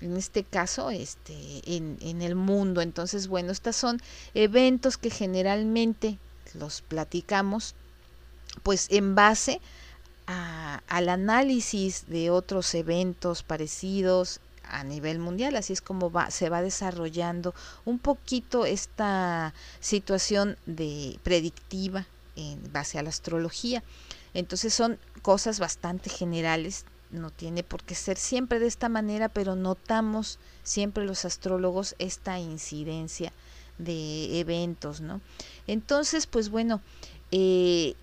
en 0.00 0.16
este 0.16 0.42
caso 0.42 0.90
este 0.90 1.62
en, 1.64 1.96
en 2.00 2.22
el 2.22 2.34
mundo. 2.34 2.80
Entonces 2.80 3.28
bueno 3.28 3.52
estos 3.52 3.76
son 3.76 4.00
eventos 4.34 4.98
que 4.98 5.10
generalmente 5.10 6.18
los 6.54 6.82
platicamos 6.82 7.74
pues 8.62 8.88
en 8.90 9.14
base 9.14 9.60
al 10.88 11.08
análisis 11.08 12.06
de 12.06 12.30
otros 12.30 12.74
eventos 12.74 13.42
parecidos 13.42 14.40
a 14.64 14.84
nivel 14.84 15.18
mundial, 15.18 15.56
así 15.56 15.72
es 15.72 15.82
como 15.82 16.10
va, 16.10 16.30
se 16.30 16.48
va 16.48 16.62
desarrollando 16.62 17.54
un 17.84 17.98
poquito 17.98 18.64
esta 18.64 19.54
situación 19.80 20.56
de 20.66 21.18
predictiva 21.22 22.06
en 22.36 22.72
base 22.72 22.98
a 22.98 23.02
la 23.02 23.10
astrología. 23.10 23.82
Entonces 24.34 24.72
son 24.72 24.98
cosas 25.20 25.58
bastante 25.60 26.08
generales, 26.08 26.86
no 27.10 27.30
tiene 27.30 27.62
por 27.62 27.82
qué 27.82 27.94
ser 27.94 28.16
siempre 28.16 28.58
de 28.58 28.66
esta 28.66 28.88
manera, 28.88 29.28
pero 29.28 29.54
notamos 29.54 30.38
siempre 30.62 31.04
los 31.04 31.24
astrólogos 31.24 31.94
esta 31.98 32.38
incidencia 32.38 33.32
de 33.78 34.40
eventos, 34.40 35.00
¿no? 35.00 35.20
Entonces, 35.66 36.26
pues 36.26 36.48
bueno, 36.48 36.80
eh, 37.30 37.94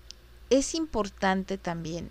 es 0.50 0.74
importante 0.74 1.58
también 1.58 2.10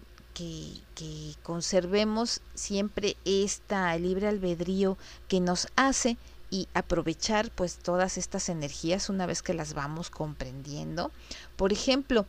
que, 0.96 1.36
conservemos 1.44 2.42
siempre 2.54 3.18
esta 3.26 3.96
libre 3.98 4.28
albedrío 4.28 4.98
que 5.28 5.40
nos 5.40 5.68
hace 5.76 6.18
y 6.52 6.68
aprovechar 6.74 7.52
pues 7.52 7.78
todas 7.78 8.18
estas 8.18 8.50
energías 8.50 9.10
una 9.10 9.26
vez 9.26 9.42
que 9.42 9.54
las 9.54 9.74
vamos 9.74 10.10
comprendiendo. 10.10 11.12
Por 11.56 11.72
ejemplo, 11.74 12.26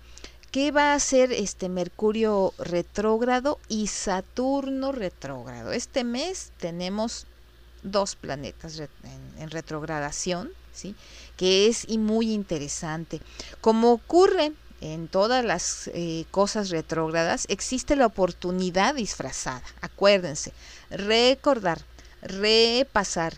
¿qué 0.51 0.73
va 0.73 0.93
a 0.93 0.95
hacer 0.95 1.33
este 1.33 1.69
Mercurio 1.69 2.53
retrógrado 2.59 3.59
y 3.69 3.87
Saturno 3.87 4.93
retrógrado? 4.93 5.73
Este 5.73 6.05
mes 6.05 6.53
tenemos 6.59 7.27
dos 7.83 8.15
planetas 8.15 8.81
en, 9.39 9.51
retrogradación, 9.51 10.51
¿sí? 10.73 10.95
que 11.37 11.67
es 11.67 11.89
muy 11.89 12.33
interesante. 12.33 13.21
Como 13.61 13.93
ocurre 13.93 14.53
en 14.81 15.09
todas 15.09 15.45
las 15.45 15.91
eh, 15.95 16.25
cosas 16.31 16.71
retrógradas 16.71 17.47
existe 17.49 17.97
la 17.97 18.07
oportunidad 18.07 18.95
disfrazada. 18.95 19.63
Acuérdense, 19.81 20.53
recordar, 20.91 21.81
repasar, 22.23 23.35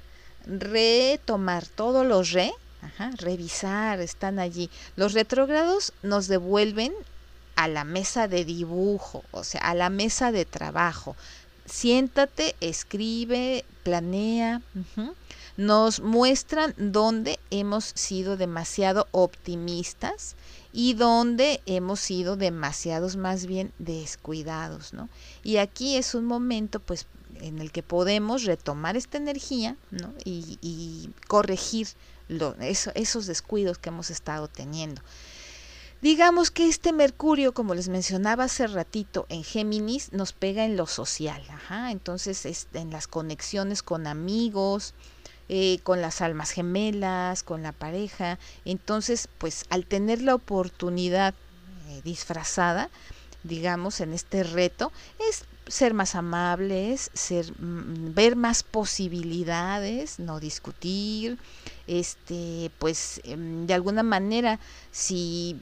retomar 0.47 1.67
todos 1.67 2.07
los 2.07 2.33
re, 2.33 2.53
revisar, 3.19 4.01
están 4.01 4.39
allí. 4.39 4.71
Los 4.97 5.13
retrógrados 5.13 5.93
nos 6.03 6.29
devuelven 6.29 6.93
a 7.57 7.69
la 7.69 7.85
mesa 7.85 8.29
de 8.29 8.45
dibujo, 8.45 9.25
o 9.31 9.45
sea, 9.45 9.61
a 9.63 9.75
la 9.75 9.91
mesa 9.91 10.33
de 10.33 10.45
trabajo. 10.45 11.17
Siéntate, 11.67 12.57
escribe, 12.61 13.65
planea. 13.83 14.63
Nos 15.63 16.01
muestran 16.01 16.75
dónde 16.77 17.39
hemos 17.53 17.85
sido 17.95 18.37
demasiado 18.37 19.07
optimistas 19.13 20.35
y 20.73 20.95
donde 20.95 21.61
hemos 21.67 22.01
sido 22.01 22.35
demasiados 22.35 23.15
más 23.15 23.47
bien 23.47 23.73
descuidados, 23.79 24.93
¿no? 24.93 25.09
Y 25.45 25.59
aquí 25.59 25.97
es 25.97 26.17
un 26.17 26.25
momento 26.25 26.81
pues 26.81 27.07
en 27.41 27.61
el 27.61 27.71
que 27.71 27.85
podemos 27.85 28.43
retomar 28.43 28.97
esta 28.97 29.19
energía 29.19 29.77
y, 30.25 31.11
corregir 31.29 31.87
esos 32.97 33.27
descuidos 33.27 33.79
que 33.79 33.91
hemos 33.91 34.11
estado 34.11 34.49
teniendo. 34.49 35.01
Digamos 36.01 36.51
que 36.51 36.67
este 36.67 36.93
Mercurio, 36.93 37.55
como 37.55 37.77
les 37.77 37.89
mencionaba 37.89 38.43
hace 38.43 38.67
ratito, 38.67 39.27
en 39.29 39.45
Géminis 39.45 40.13
nos 40.13 40.33
pega 40.33 40.65
en 40.65 40.77
lo 40.77 40.89
social, 40.89 41.41
entonces 41.89 42.47
es 42.47 42.67
en 42.73 42.91
las 42.91 43.07
conexiones 43.07 43.85
con 43.85 44.09
amigos, 44.09 44.95
eh, 45.49 45.81
con 45.83 46.01
las 46.01 46.21
almas 46.21 46.51
gemelas, 46.51 47.43
con 47.43 47.63
la 47.63 47.73
pareja. 47.73 48.39
Entonces, 48.65 49.29
pues 49.39 49.65
al 49.71 49.87
tener 49.87 50.23
la 50.23 50.35
oportunidad 50.35 51.35
eh, 51.89 52.01
disfrazada, 52.05 52.91
digamos, 53.43 54.01
en 54.01 54.13
este 54.13 54.45
reto, 54.45 54.93
es 55.29 55.45
ser 55.67 55.95
más 55.95 56.15
amables, 56.15 57.11
ser, 57.15 57.47
mm, 57.61 58.15
ver 58.15 58.37
más 58.37 58.63
posibilidades, 58.63 60.19
no 60.19 60.41
discutir, 60.41 61.39
este, 61.87 62.71
pues 62.79 63.21
em, 63.25 63.67
de 63.67 63.75
alguna 63.75 64.03
manera, 64.03 64.59
si 64.91 65.57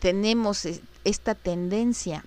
tenemos 0.00 0.66
esta 1.04 1.34
tendencia 1.34 2.24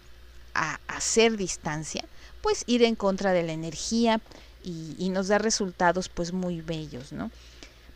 a 0.54 0.80
hacer 0.88 1.38
distancia, 1.38 2.04
pues 2.42 2.64
ir 2.68 2.84
en 2.84 2.96
contra 2.96 3.32
de 3.32 3.44
la 3.44 3.54
energía 3.54 4.20
y, 4.64 5.10
nos 5.10 5.28
da 5.28 5.38
resultados 5.38 6.10
pues 6.10 6.34
muy 6.34 6.62
bellos, 6.62 7.12
¿no? 7.12 7.32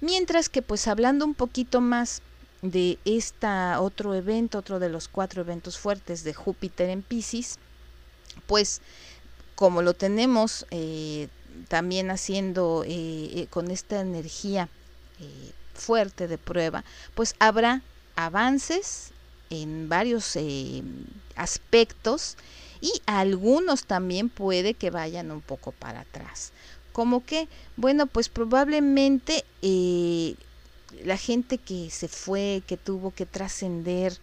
Mientras 0.02 0.50
que 0.50 0.62
pues 0.62 0.88
hablando 0.88 1.26
un 1.26 1.34
poquito 1.34 1.82
más 1.82 2.22
de 2.62 2.98
este 3.06 3.48
otro 3.80 4.14
evento, 4.14 4.58
otro 4.58 4.80
de 4.80 4.90
los 4.90 5.08
cuatro 5.08 5.42
eventos 5.42 5.78
fuertes 5.78 6.24
de 6.24 6.34
Júpiter 6.34 6.90
en 6.90 7.02
Pisces, 7.02 7.58
pues 8.48 8.82
como 9.56 9.82
lo 9.82 9.94
tenemos 9.94 10.66
eh, 10.72 11.30
también 11.68 12.12
haciendo 12.12 12.84
eh, 12.86 12.90
eh, 12.90 13.48
con 13.50 13.72
esta 13.72 14.02
energía 14.02 14.70
fuerte 15.74 16.28
de 16.28 16.38
prueba, 16.38 16.84
pues 17.16 17.36
habrá 17.40 17.82
avances 18.16 19.12
en 19.50 19.88
varios 19.88 20.38
aspectos 21.36 22.38
y 22.82 22.92
algunos 23.06 23.86
también 23.86 24.30
puede 24.30 24.74
que 24.74 24.90
vayan 24.90 25.32
un 25.32 25.42
poco 25.42 25.72
para 25.72 26.02
atrás. 26.02 26.52
Como 26.96 27.26
que, 27.26 27.50
bueno, 27.76 28.08
pues 28.08 28.30
probablemente 28.30 29.44
la 31.04 31.18
gente 31.18 31.58
que 31.58 31.90
se 31.90 32.08
fue, 32.08 32.64
que 32.66 32.78
tuvo 32.78 33.12
que 33.12 33.26
trascender, 33.26 34.18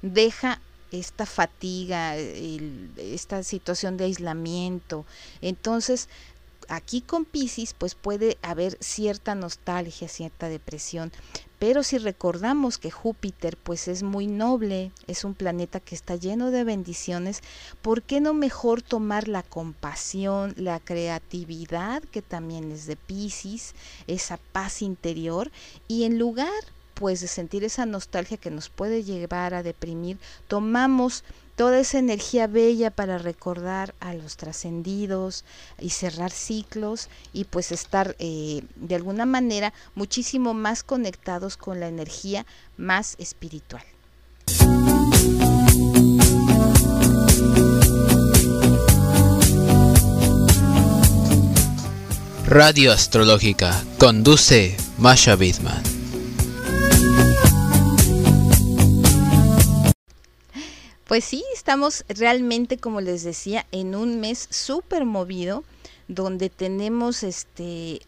deja 0.00 0.60
esta 0.92 1.26
fatiga, 1.26 2.16
esta 2.16 3.42
situación 3.42 3.96
de 3.96 4.04
aislamiento. 4.04 5.04
Entonces, 5.40 6.08
aquí 6.68 7.00
con 7.00 7.24
Pisces, 7.24 7.74
pues 7.74 7.96
puede 7.96 8.38
haber 8.42 8.78
cierta 8.80 9.34
nostalgia, 9.34 10.06
cierta 10.06 10.48
depresión. 10.48 11.10
Pero 11.58 11.82
si 11.82 11.98
recordamos 11.98 12.78
que 12.78 12.90
Júpiter 12.90 13.56
pues 13.56 13.88
es 13.88 14.02
muy 14.02 14.26
noble, 14.26 14.92
es 15.06 15.24
un 15.24 15.34
planeta 15.34 15.80
que 15.80 15.94
está 15.94 16.16
lleno 16.16 16.50
de 16.50 16.64
bendiciones, 16.64 17.42
¿por 17.82 18.02
qué 18.02 18.20
no 18.20 18.34
mejor 18.34 18.82
tomar 18.82 19.28
la 19.28 19.42
compasión, 19.42 20.54
la 20.56 20.80
creatividad 20.80 22.02
que 22.02 22.22
también 22.22 22.72
es 22.72 22.86
de 22.86 22.96
Pisces, 22.96 23.74
esa 24.06 24.38
paz 24.52 24.82
interior 24.82 25.50
y 25.88 26.04
en 26.04 26.18
lugar 26.18 26.50
pues 26.94 27.20
de 27.20 27.26
sentir 27.26 27.64
esa 27.64 27.86
nostalgia 27.86 28.36
que 28.36 28.50
nos 28.50 28.68
puede 28.68 29.02
llevar 29.02 29.52
a 29.52 29.62
deprimir, 29.64 30.18
tomamos 30.46 31.24
toda 31.56 31.78
esa 31.78 31.98
energía 31.98 32.46
bella 32.46 32.90
para 32.90 33.18
recordar 33.18 33.94
a 34.00 34.14
los 34.14 34.36
trascendidos 34.36 35.44
y 35.78 35.90
cerrar 35.90 36.30
ciclos 36.30 37.08
y 37.32 37.44
pues 37.44 37.72
estar 37.72 38.16
eh, 38.18 38.62
de 38.76 38.94
alguna 38.94 39.26
manera 39.26 39.72
muchísimo 39.94 40.54
más 40.54 40.82
conectados 40.82 41.56
con 41.56 41.80
la 41.80 41.88
energía 41.88 42.46
más 42.76 43.16
espiritual. 43.18 43.84
Radio 52.46 52.92
Astrológica 52.92 53.82
conduce 53.98 54.76
Masha 54.98 55.34
Bidman. 55.34 55.93
Pues 61.06 61.24
sí, 61.24 61.44
estamos 61.52 62.04
realmente, 62.08 62.78
como 62.78 63.02
les 63.02 63.24
decía, 63.24 63.66
en 63.72 63.94
un 63.94 64.20
mes 64.20 64.48
súper 64.50 65.04
movido, 65.04 65.62
donde 66.08 66.48
tenemos 66.48 67.22
este 67.22 68.00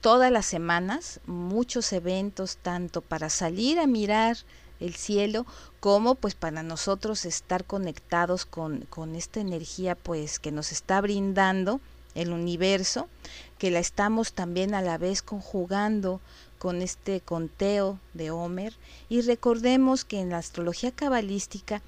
todas 0.00 0.32
las 0.32 0.46
semanas 0.46 1.20
muchos 1.26 1.92
eventos, 1.92 2.56
tanto 2.56 3.02
para 3.02 3.28
salir 3.28 3.78
a 3.78 3.86
mirar 3.86 4.38
el 4.80 4.94
cielo, 4.94 5.44
como 5.80 6.14
pues 6.14 6.34
para 6.34 6.62
nosotros 6.62 7.26
estar 7.26 7.66
conectados 7.66 8.46
con, 8.46 8.86
con 8.88 9.14
esta 9.14 9.40
energía 9.40 9.94
pues 9.94 10.38
que 10.38 10.52
nos 10.52 10.72
está 10.72 11.02
brindando 11.02 11.80
el 12.14 12.32
universo, 12.32 13.08
que 13.58 13.70
la 13.70 13.80
estamos 13.80 14.32
también 14.32 14.74
a 14.74 14.80
la 14.80 14.96
vez 14.96 15.20
conjugando 15.20 16.22
con 16.58 16.80
este 16.80 17.20
conteo 17.20 18.00
de 18.14 18.30
Homer. 18.30 18.74
Y 19.10 19.20
recordemos 19.20 20.06
que 20.06 20.20
en 20.20 20.30
la 20.30 20.38
astrología 20.38 20.92
cabalística 20.92 21.82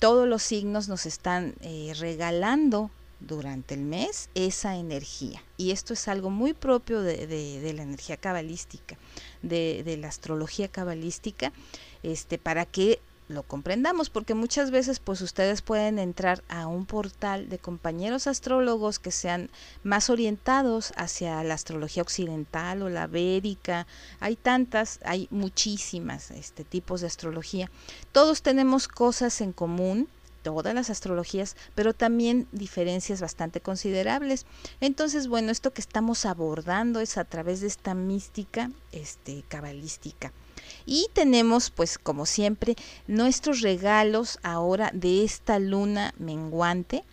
todos 0.00 0.26
los 0.26 0.42
signos 0.42 0.88
nos 0.88 1.06
están 1.06 1.54
eh, 1.60 1.92
regalando 1.98 2.90
durante 3.20 3.74
el 3.74 3.82
mes 3.82 4.30
esa 4.34 4.76
energía. 4.76 5.42
Y 5.58 5.70
esto 5.70 5.92
es 5.92 6.08
algo 6.08 6.30
muy 6.30 6.54
propio 6.54 7.02
de, 7.02 7.72
la 7.76 7.82
energía 7.82 8.16
cabalística, 8.16 8.96
de, 9.42 9.82
de, 9.84 9.98
la 9.98 10.08
astrología 10.08 10.68
cabalística, 10.68 11.52
este, 12.02 12.38
para 12.38 12.64
que 12.64 12.98
lo 13.30 13.42
comprendamos, 13.42 14.10
porque 14.10 14.34
muchas 14.34 14.70
veces 14.70 14.98
pues 14.98 15.20
ustedes 15.20 15.62
pueden 15.62 15.98
entrar 15.98 16.42
a 16.48 16.66
un 16.66 16.86
portal 16.86 17.48
de 17.48 17.58
compañeros 17.58 18.26
astrólogos 18.26 18.98
que 18.98 19.10
sean 19.10 19.50
más 19.82 20.10
orientados 20.10 20.92
hacia 20.96 21.42
la 21.44 21.54
astrología 21.54 22.02
occidental 22.02 22.82
o 22.82 22.88
la 22.88 23.06
védica, 23.06 23.86
hay 24.20 24.36
tantas, 24.36 25.00
hay 25.04 25.28
muchísimas 25.30 26.30
este, 26.30 26.64
tipos 26.64 27.00
de 27.00 27.06
astrología. 27.06 27.70
Todos 28.12 28.42
tenemos 28.42 28.88
cosas 28.88 29.40
en 29.40 29.52
común, 29.52 30.08
todas 30.42 30.74
las 30.74 30.90
astrologías, 30.90 31.56
pero 31.74 31.94
también 31.94 32.46
diferencias 32.52 33.20
bastante 33.20 33.60
considerables. 33.60 34.46
Entonces, 34.80 35.28
bueno, 35.28 35.52
esto 35.52 35.72
que 35.72 35.80
estamos 35.80 36.26
abordando 36.26 37.00
es 37.00 37.18
a 37.18 37.24
través 37.24 37.60
de 37.60 37.66
esta 37.66 37.94
mística 37.94 38.70
este 38.92 39.44
cabalística. 39.48 40.32
Y 40.86 41.08
tenemos, 41.12 41.70
pues 41.70 41.98
como 41.98 42.26
siempre, 42.26 42.76
nuestros 43.06 43.60
regalos 43.60 44.38
ahora 44.42 44.90
de 44.92 45.24
esta 45.24 45.58
luna 45.58 46.14
menguante, 46.18 47.04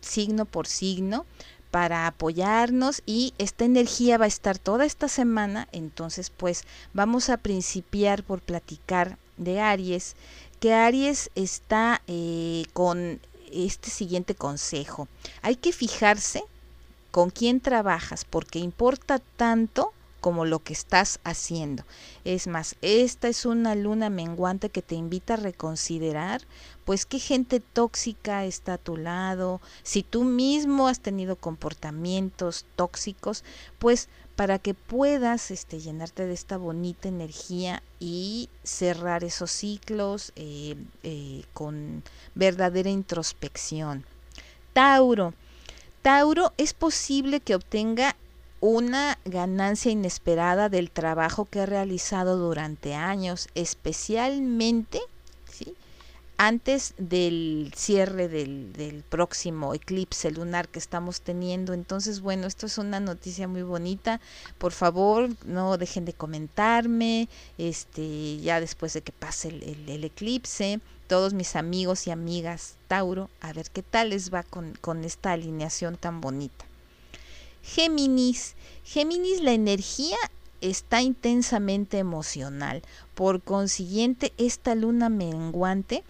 signo 0.00 0.44
por 0.44 0.66
signo, 0.66 1.26
para 1.74 2.06
apoyarnos 2.06 3.02
y 3.04 3.34
esta 3.38 3.64
energía 3.64 4.16
va 4.16 4.26
a 4.26 4.28
estar 4.28 4.58
toda 4.58 4.84
esta 4.84 5.08
semana, 5.08 5.66
entonces 5.72 6.30
pues 6.30 6.62
vamos 6.92 7.30
a 7.30 7.36
principiar 7.36 8.22
por 8.22 8.40
platicar 8.42 9.18
de 9.38 9.60
Aries, 9.60 10.14
que 10.60 10.72
Aries 10.72 11.30
está 11.34 12.00
eh, 12.06 12.64
con 12.72 13.20
este 13.52 13.90
siguiente 13.90 14.36
consejo. 14.36 15.08
Hay 15.42 15.56
que 15.56 15.72
fijarse 15.72 16.44
con 17.10 17.30
quién 17.30 17.60
trabajas, 17.60 18.24
porque 18.24 18.60
importa 18.60 19.20
tanto 19.36 19.92
como 20.24 20.46
lo 20.46 20.60
que 20.60 20.72
estás 20.72 21.20
haciendo. 21.22 21.84
Es 22.24 22.46
más, 22.46 22.76
esta 22.80 23.28
es 23.28 23.44
una 23.44 23.74
luna 23.74 24.08
menguante 24.08 24.70
que 24.70 24.80
te 24.80 24.94
invita 24.94 25.34
a 25.34 25.36
reconsiderar, 25.36 26.40
pues 26.86 27.04
qué 27.04 27.18
gente 27.18 27.60
tóxica 27.60 28.46
está 28.46 28.72
a 28.72 28.78
tu 28.78 28.96
lado, 28.96 29.60
si 29.82 30.02
tú 30.02 30.24
mismo 30.24 30.88
has 30.88 31.00
tenido 31.00 31.36
comportamientos 31.36 32.64
tóxicos, 32.74 33.44
pues 33.78 34.08
para 34.34 34.58
que 34.58 34.72
puedas 34.72 35.50
este, 35.50 35.78
llenarte 35.78 36.24
de 36.24 36.32
esta 36.32 36.56
bonita 36.56 37.06
energía 37.06 37.82
y 38.00 38.48
cerrar 38.62 39.24
esos 39.24 39.50
ciclos 39.50 40.32
eh, 40.36 40.76
eh, 41.02 41.44
con 41.52 42.02
verdadera 42.34 42.88
introspección. 42.88 44.06
Tauro. 44.72 45.34
Tauro 46.00 46.54
es 46.56 46.72
posible 46.72 47.40
que 47.40 47.54
obtenga 47.54 48.16
una 48.64 49.18
ganancia 49.26 49.92
inesperada 49.92 50.70
del 50.70 50.90
trabajo 50.90 51.44
que 51.44 51.58
he 51.58 51.66
realizado 51.66 52.38
durante 52.38 52.94
años, 52.94 53.48
especialmente 53.54 55.02
¿sí? 55.52 55.74
antes 56.38 56.94
del 56.96 57.74
cierre 57.76 58.26
del, 58.26 59.04
próximo 59.10 59.74
eclipse 59.74 60.30
lunar 60.30 60.70
que 60.70 60.78
estamos 60.78 61.20
teniendo. 61.20 61.74
Entonces, 61.74 62.22
bueno, 62.22 62.46
esto 62.46 62.64
es 62.64 62.78
una 62.78 63.00
noticia 63.00 63.46
muy 63.46 63.60
bonita. 63.60 64.18
Por 64.56 64.72
favor, 64.72 65.28
no 65.44 65.76
dejen 65.76 66.06
de 66.06 66.14
comentarme, 66.14 67.28
este, 67.58 68.38
ya 68.38 68.60
después 68.60 68.94
de 68.94 69.02
que 69.02 69.12
pase 69.12 69.48
el, 69.48 70.04
eclipse, 70.04 70.80
todos 71.06 71.34
mis 71.34 71.54
amigos 71.54 72.06
y 72.06 72.12
amigas 72.12 72.76
Tauro, 72.88 73.28
a 73.42 73.52
ver 73.52 73.68
qué 73.70 73.82
tal 73.82 74.08
les 74.08 74.32
va 74.32 74.42
con 74.42 75.04
esta 75.04 75.32
alineación 75.32 75.98
tan 75.98 76.22
bonita. 76.22 76.64
Géminis. 77.64 78.56
Géminis, 78.84 79.40
la 79.40 79.52
energía 79.52 80.18
está 80.60 81.00
intensamente 81.00 81.98
emocional. 81.98 82.82
Por 83.14 83.40
consiguiente, 83.42 84.34
esta 84.36 84.74
luna 84.74 85.08
menguante 85.08 86.04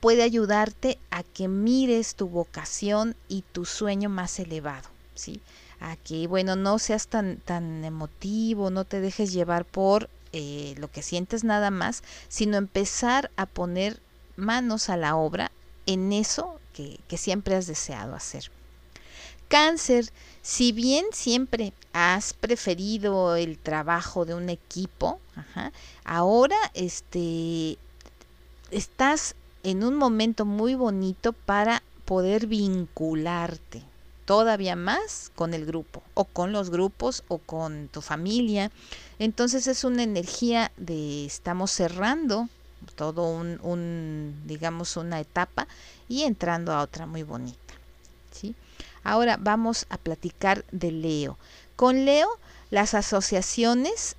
puede 0.00 0.22
ayudarte 0.22 0.98
a 1.10 1.22
que 1.22 1.48
mires 1.48 2.14
tu 2.14 2.28
vocación 2.28 3.16
y 3.28 3.44
tu 3.52 3.64
sueño 3.64 4.10
más 4.10 4.38
elevado, 4.38 4.88
¿sí? 5.14 5.40
A 5.80 5.96
que, 5.96 6.26
bueno, 6.26 6.54
no 6.54 6.78
seas 6.78 7.08
tan, 7.08 7.38
tan 7.38 7.82
emotivo, 7.82 8.70
no 8.70 8.84
te 8.84 9.00
dejes 9.00 9.32
llevar 9.32 9.64
por 9.64 10.10
eh, 10.32 10.74
lo 10.76 10.90
que 10.90 11.00
sientes 11.00 11.44
nada 11.44 11.70
más, 11.70 12.02
sino 12.28 12.58
empezar 12.58 13.30
a 13.36 13.46
poner 13.46 14.00
manos 14.36 14.90
a 14.90 14.98
la 14.98 15.16
obra 15.16 15.50
en 15.86 16.12
eso 16.12 16.60
que, 16.74 17.00
que 17.08 17.16
siempre 17.16 17.54
has 17.54 17.66
deseado 17.66 18.14
hacer. 18.14 18.50
Cáncer, 19.48 20.10
si 20.42 20.72
bien 20.72 21.06
siempre 21.12 21.72
has 21.92 22.34
preferido 22.34 23.36
el 23.36 23.58
trabajo 23.58 24.24
de 24.24 24.34
un 24.34 24.50
equipo, 24.50 25.20
ahora 26.04 26.56
este, 26.74 27.78
estás 28.70 29.34
en 29.62 29.84
un 29.84 29.94
momento 29.94 30.44
muy 30.44 30.74
bonito 30.74 31.32
para 31.32 31.82
poder 32.04 32.46
vincularte 32.46 33.82
todavía 34.24 34.76
más 34.76 35.32
con 35.34 35.54
el 35.54 35.64
grupo 35.64 36.02
o 36.12 36.24
con 36.24 36.52
los 36.52 36.68
grupos 36.68 37.24
o 37.28 37.38
con 37.38 37.88
tu 37.88 38.02
familia. 38.02 38.70
Entonces 39.18 39.66
es 39.66 39.84
una 39.84 40.02
energía 40.02 40.70
de 40.76 41.24
estamos 41.24 41.70
cerrando 41.70 42.48
todo 42.94 43.24
un, 43.30 43.58
un 43.62 44.42
digamos 44.44 44.96
una 44.96 45.20
etapa 45.20 45.66
y 46.08 46.22
entrando 46.24 46.72
a 46.72 46.82
otra 46.82 47.06
muy 47.06 47.22
bonita. 47.22 47.74
¿sí? 48.30 48.54
Ahora 49.08 49.38
vamos 49.40 49.86
a 49.88 49.96
platicar 49.96 50.66
de 50.70 50.92
Leo. 50.92 51.38
Con 51.76 52.04
Leo 52.04 52.28
las 52.68 52.92
asociaciones 52.92 54.16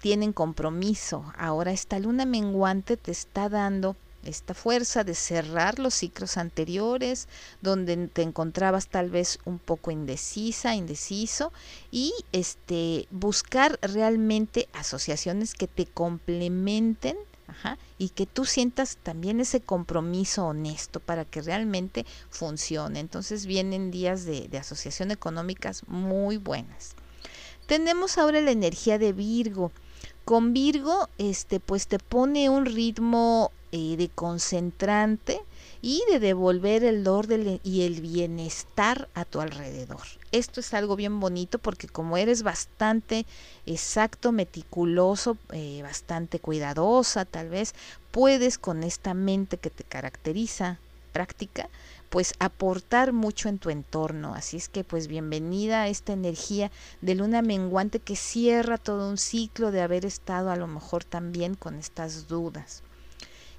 tienen 0.00 0.32
compromiso. 0.32 1.24
Ahora 1.36 1.72
esta 1.72 1.98
luna 1.98 2.24
menguante 2.24 2.96
te 2.96 3.10
está 3.10 3.48
dando 3.48 3.96
esta 4.22 4.54
fuerza 4.54 5.02
de 5.02 5.16
cerrar 5.16 5.80
los 5.80 5.94
ciclos 5.94 6.36
anteriores, 6.36 7.26
donde 7.62 7.96
te 8.06 8.22
encontrabas 8.22 8.86
tal 8.86 9.10
vez 9.10 9.40
un 9.44 9.58
poco 9.58 9.90
indecisa, 9.90 10.76
indeciso, 10.76 11.52
y 11.90 12.12
este 12.30 13.08
buscar 13.10 13.76
realmente 13.82 14.68
asociaciones 14.72 15.54
que 15.54 15.66
te 15.66 15.84
complementen 15.86 17.16
y 17.98 18.10
que 18.10 18.26
tú 18.26 18.44
sientas 18.44 18.96
también 19.02 19.40
ese 19.40 19.60
compromiso 19.60 20.46
honesto 20.46 21.00
para 21.00 21.24
que 21.24 21.42
realmente 21.42 22.06
funcione. 22.30 23.00
Entonces 23.00 23.46
vienen 23.46 23.90
días 23.90 24.24
de, 24.24 24.48
asociación 24.58 25.10
económicas 25.10 25.82
muy 25.88 26.36
buenas. 26.36 26.94
Tenemos 27.66 28.18
ahora 28.18 28.40
la 28.40 28.50
energía 28.50 28.98
de 28.98 29.12
Virgo. 29.12 29.72
Con 30.24 30.52
Virgo, 30.52 31.08
este, 31.18 31.60
pues 31.60 31.86
te 31.86 31.98
pone 31.98 32.48
un 32.50 32.66
ritmo 32.66 33.50
eh, 33.72 33.96
de 33.96 34.08
concentrante 34.08 35.40
y 35.82 36.02
de 36.10 36.18
devolver 36.18 36.84
el 36.84 37.06
orden 37.06 37.60
y 37.62 37.82
el 37.82 38.00
bienestar 38.00 39.08
a 39.14 39.24
tu 39.24 39.40
alrededor. 39.40 40.02
Esto 40.32 40.60
es 40.60 40.74
algo 40.74 40.96
bien 40.96 41.20
bonito 41.20 41.58
porque 41.58 41.88
como 41.88 42.16
eres 42.16 42.42
bastante 42.42 43.26
exacto, 43.66 44.32
meticuloso, 44.32 45.36
eh, 45.52 45.80
bastante 45.82 46.40
cuidadosa 46.40 47.24
tal 47.24 47.48
vez, 47.48 47.74
puedes 48.10 48.58
con 48.58 48.82
esta 48.82 49.14
mente 49.14 49.58
que 49.58 49.70
te 49.70 49.84
caracteriza 49.84 50.78
práctica, 51.12 51.68
pues 52.10 52.34
aportar 52.38 53.12
mucho 53.12 53.48
en 53.48 53.58
tu 53.58 53.70
entorno. 53.70 54.34
Así 54.34 54.56
es 54.56 54.68
que 54.68 54.84
pues 54.84 55.08
bienvenida 55.08 55.82
a 55.82 55.88
esta 55.88 56.12
energía 56.12 56.70
de 57.00 57.14
luna 57.14 57.42
menguante 57.42 58.00
que 58.00 58.16
cierra 58.16 58.78
todo 58.78 59.08
un 59.08 59.18
ciclo 59.18 59.70
de 59.70 59.82
haber 59.82 60.04
estado 60.04 60.50
a 60.50 60.56
lo 60.56 60.66
mejor 60.66 61.04
también 61.04 61.54
con 61.54 61.76
estas 61.76 62.28
dudas. 62.28 62.82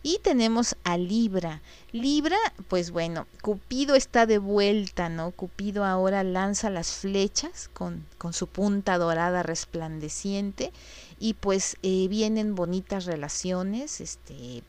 Y 0.01 0.19
tenemos 0.19 0.77
a 0.85 0.97
Libra. 0.97 1.61
Libra, 1.91 2.37
pues 2.69 2.91
bueno, 2.91 3.27
Cupido 3.41 3.95
está 3.95 4.25
de 4.25 4.37
vuelta, 4.37 5.09
¿no? 5.09 5.31
Cupido 5.31 5.83
ahora 5.83 6.23
lanza 6.23 6.69
las 6.69 6.91
flechas 6.93 7.69
con, 7.73 8.05
con 8.17 8.31
su 8.31 8.47
punta 8.47 8.97
dorada 8.97 9.43
resplandeciente 9.43 10.71
y 11.19 11.33
pues 11.33 11.75
eh, 11.83 12.07
vienen 12.07 12.55
bonitas 12.55 13.05
relaciones, 13.05 13.99
este, 13.99 14.63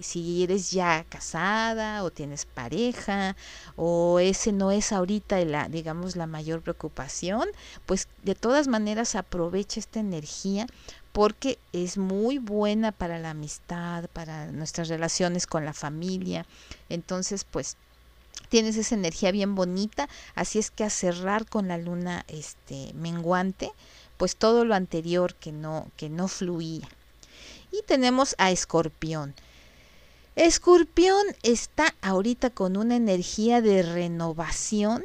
si 0.00 0.44
eres 0.44 0.70
ya 0.70 1.04
casada 1.08 2.04
o 2.04 2.10
tienes 2.10 2.46
pareja 2.46 3.36
o 3.76 4.18
ese 4.20 4.52
no 4.52 4.70
es 4.70 4.92
ahorita 4.92 5.44
la, 5.44 5.68
digamos, 5.68 6.16
la 6.16 6.26
mayor 6.26 6.62
preocupación, 6.62 7.48
pues 7.86 8.08
de 8.22 8.34
todas 8.34 8.68
maneras 8.68 9.14
aprovecha 9.14 9.80
esta 9.80 10.00
energía 10.00 10.66
porque 11.12 11.58
es 11.72 11.98
muy 11.98 12.38
buena 12.38 12.92
para 12.92 13.18
la 13.18 13.30
amistad, 13.30 14.08
para 14.12 14.52
nuestras 14.52 14.88
relaciones 14.88 15.46
con 15.46 15.64
la 15.64 15.72
familia. 15.72 16.46
Entonces, 16.88 17.44
pues 17.44 17.76
tienes 18.48 18.76
esa 18.76 18.94
energía 18.94 19.30
bien 19.32 19.54
bonita, 19.54 20.08
así 20.34 20.58
es 20.58 20.70
que 20.70 20.84
a 20.84 20.90
cerrar 20.90 21.46
con 21.46 21.68
la 21.68 21.78
luna 21.78 22.24
este 22.28 22.92
menguante, 22.94 23.72
pues 24.16 24.36
todo 24.36 24.64
lo 24.64 24.74
anterior 24.74 25.34
que 25.34 25.52
no 25.52 25.88
que 25.96 26.08
no 26.08 26.28
fluía. 26.28 26.88
Y 27.70 27.82
tenemos 27.82 28.34
a 28.38 28.50
Escorpión. 28.50 29.34
Escorpión 30.36 31.26
está 31.42 31.94
ahorita 32.00 32.50
con 32.50 32.76
una 32.76 32.96
energía 32.96 33.60
de 33.60 33.82
renovación, 33.82 35.02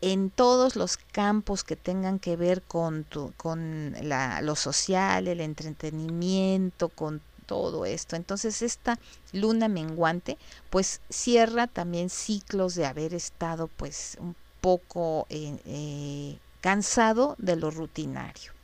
en 0.00 0.30
todos 0.30 0.76
los 0.76 0.96
campos 0.96 1.64
que 1.64 1.76
tengan 1.76 2.18
que 2.18 2.36
ver 2.36 2.62
con, 2.62 3.04
tu, 3.04 3.32
con 3.36 3.94
la, 4.02 4.42
lo 4.42 4.56
social, 4.56 5.28
el 5.28 5.40
entretenimiento, 5.40 6.88
con 6.88 7.20
todo 7.46 7.86
esto. 7.86 8.16
Entonces 8.16 8.60
esta 8.62 8.98
luna 9.32 9.68
menguante 9.68 10.36
pues 10.70 11.00
cierra 11.08 11.66
también 11.66 12.10
ciclos 12.10 12.74
de 12.74 12.86
haber 12.86 13.14
estado 13.14 13.68
pues 13.68 14.16
un 14.20 14.34
poco 14.60 15.26
eh, 15.30 15.56
eh, 15.64 16.38
cansado 16.60 17.36
de 17.38 17.56
lo 17.56 17.70
rutinario. 17.70 18.55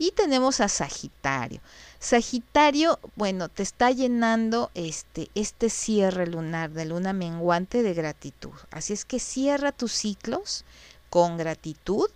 Y 0.00 0.12
tenemos 0.12 0.62
a 0.62 0.68
Sagitario. 0.68 1.60
Sagitario, 1.98 2.98
bueno, 3.16 3.50
te 3.50 3.62
está 3.62 3.90
llenando 3.90 4.70
este, 4.74 5.28
este 5.34 5.68
cierre 5.68 6.26
lunar 6.26 6.70
de 6.70 6.86
luna 6.86 7.12
menguante 7.12 7.82
de 7.82 7.92
gratitud. 7.92 8.54
Así 8.70 8.94
es 8.94 9.04
que 9.04 9.18
cierra 9.18 9.72
tus 9.72 9.92
ciclos 9.92 10.64
con 11.10 11.36
gratitud 11.36 12.08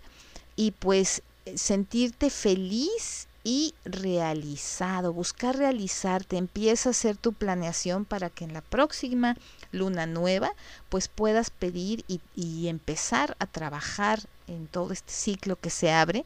y 0.57 0.71
pues 0.71 1.23
sentirte 1.57 2.31
feliz 2.31 3.29
y 3.47 3.75
realizado, 3.85 5.13
buscar 5.13 5.59
realizarte, 5.59 6.39
empieza 6.39 6.89
a 6.89 6.93
hacer 6.93 7.19
tu 7.19 7.35
planeación 7.35 8.07
para 8.07 8.31
que 8.31 8.45
en 8.45 8.55
la 8.55 8.63
próxima 8.63 9.37
luna 9.73 10.07
nueva 10.07 10.55
pues 10.89 11.09
puedas 11.09 11.51
pedir 11.51 12.03
y, 12.09 12.23
y 12.35 12.69
empezar 12.69 13.37
a 13.39 13.47
trabajar 13.47 14.21
en 14.47 14.69
todo 14.69 14.95
este 14.95 15.13
ciclo 15.13 15.57
que 15.57 15.69
se 15.69 15.93
abre 15.93 16.25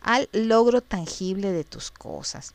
al 0.00 0.28
logro 0.32 0.80
tangible 0.80 1.52
de 1.52 1.64
tus 1.64 1.90
cosas. 1.90 2.52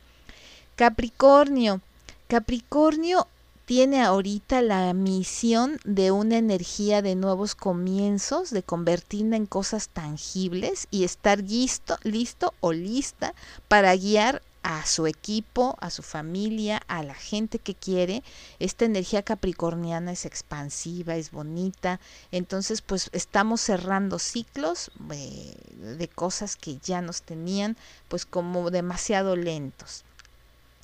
Capricornio. 0.75 1.81
Capricornio 2.27 3.27
tiene 3.65 4.01
ahorita 4.03 4.61
la 4.61 4.93
misión 4.93 5.79
de 5.83 6.11
una 6.11 6.37
energía 6.37 7.01
de 7.01 7.15
nuevos 7.15 7.55
comienzos, 7.55 8.51
de 8.51 8.61
convertirla 8.61 9.37
en 9.37 9.47
cosas 9.47 9.89
tangibles 9.89 10.87
y 10.91 11.03
estar 11.03 11.39
listo, 11.39 11.97
listo 12.03 12.53
o 12.59 12.73
lista 12.73 13.33
para 13.67 13.95
guiar 13.95 14.41
a 14.65 14.83
su 14.83 15.05
equipo, 15.05 15.77
a 15.79 15.91
su 15.91 16.01
familia, 16.01 16.81
a 16.87 17.03
la 17.03 17.13
gente 17.13 17.59
que 17.59 17.75
quiere. 17.75 18.23
Esta 18.57 18.85
energía 18.85 19.21
capricorniana 19.21 20.11
es 20.11 20.25
expansiva, 20.25 21.15
es 21.15 21.29
bonita. 21.29 21.99
Entonces, 22.31 22.81
pues 22.81 23.11
estamos 23.13 23.61
cerrando 23.61 24.17
ciclos 24.17 24.89
eh, 25.11 25.55
de 25.77 26.07
cosas 26.07 26.55
que 26.55 26.79
ya 26.79 27.03
nos 27.03 27.21
tenían 27.21 27.77
pues 28.07 28.25
como 28.25 28.71
demasiado 28.71 29.35
lentos. 29.35 30.03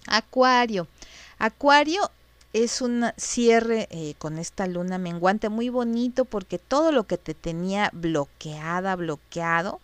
Acuario. 0.05 0.87
Acuario 1.39 2.11
es 2.53 2.81
un 2.81 3.05
cierre 3.17 3.87
eh, 3.89 4.13
con 4.19 4.37
esta 4.37 4.67
luna 4.67 4.99
menguante 4.99 5.49
muy 5.49 5.69
bonito 5.69 6.25
porque 6.25 6.59
todo 6.59 6.91
lo 6.91 7.07
que 7.07 7.17
te 7.17 7.33
tenía 7.33 7.89
bloqueada, 7.93 8.95
bloqueado, 8.95 9.81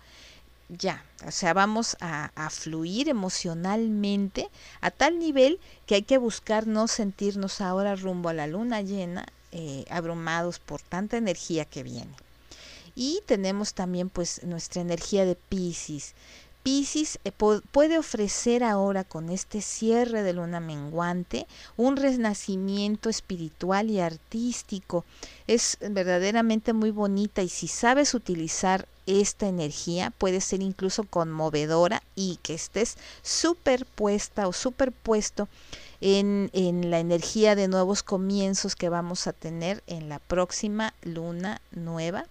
ya, 0.70 1.04
o 1.26 1.32
sea, 1.32 1.54
vamos 1.54 1.96
a, 2.02 2.50
fluir 2.50 3.08
emocionalmente 3.10 4.50
a 4.82 4.92
tal 4.92 5.20
nivel 5.20 5.60
que 5.86 5.96
hay 5.96 6.04
que 6.04 6.18
buscar 6.18 6.68
no 6.68 6.88
sentirnos 6.88 7.62
ahora 7.62 7.96
rumbo 7.96 8.30
a 8.30 8.34
la 8.34 8.48
luna 8.48 8.82
llena, 8.82 9.26
eh, 9.52 9.86
abrumados 9.90 10.60
por 10.60 10.82
tanta 10.82 11.18
energía 11.18 11.66
que 11.66 11.84
viene. 11.84 12.14
Y 12.96 13.22
tenemos 13.26 13.74
también 13.74 14.10
pues 14.10 14.44
nuestra 14.44 14.82
energía 14.82 15.24
de 15.24 15.36
Pisces. 15.36 16.16
Pisces 16.64 17.20
eh, 17.24 17.32
puede 17.32 17.98
ofrecer 17.98 18.64
ahora 18.64 19.06
con 19.06 19.30
este 19.30 19.62
cierre 19.62 20.22
de 20.24 20.34
luna 20.34 20.60
menguante 20.60 21.48
un 21.78 21.96
renacimiento 21.96 23.10
espiritual 23.10 23.90
y 23.90 24.02
artístico. 24.02 25.06
Es 25.48 25.78
verdaderamente 25.80 26.74
muy 26.74 26.92
bonita 26.92 27.42
y 27.42 27.48
si 27.48 27.70
sabes 27.70 28.14
utilizar 28.14 28.88
esta 29.08 29.48
energía 29.48 30.12
puede 30.12 30.42
ser 30.42 30.62
incluso 30.62 31.04
conmovedora 31.06 32.04
y 32.14 32.40
que 32.44 32.54
estés 32.54 32.98
superpuesta 33.24 34.48
o 34.48 34.54
superpuesto 34.54 35.48
en, 36.02 36.52
en 36.54 36.92
la 36.92 37.00
energía 37.00 37.56
de 37.56 37.68
nuevos 37.68 38.04
comienzos 38.04 38.76
que 38.76 38.90
vamos 38.90 39.26
a 39.26 39.34
tener 39.34 39.82
en 39.88 40.10
la 40.10 40.20
próxima 40.20 40.94
luna 41.02 41.62
nueva. 41.72 42.26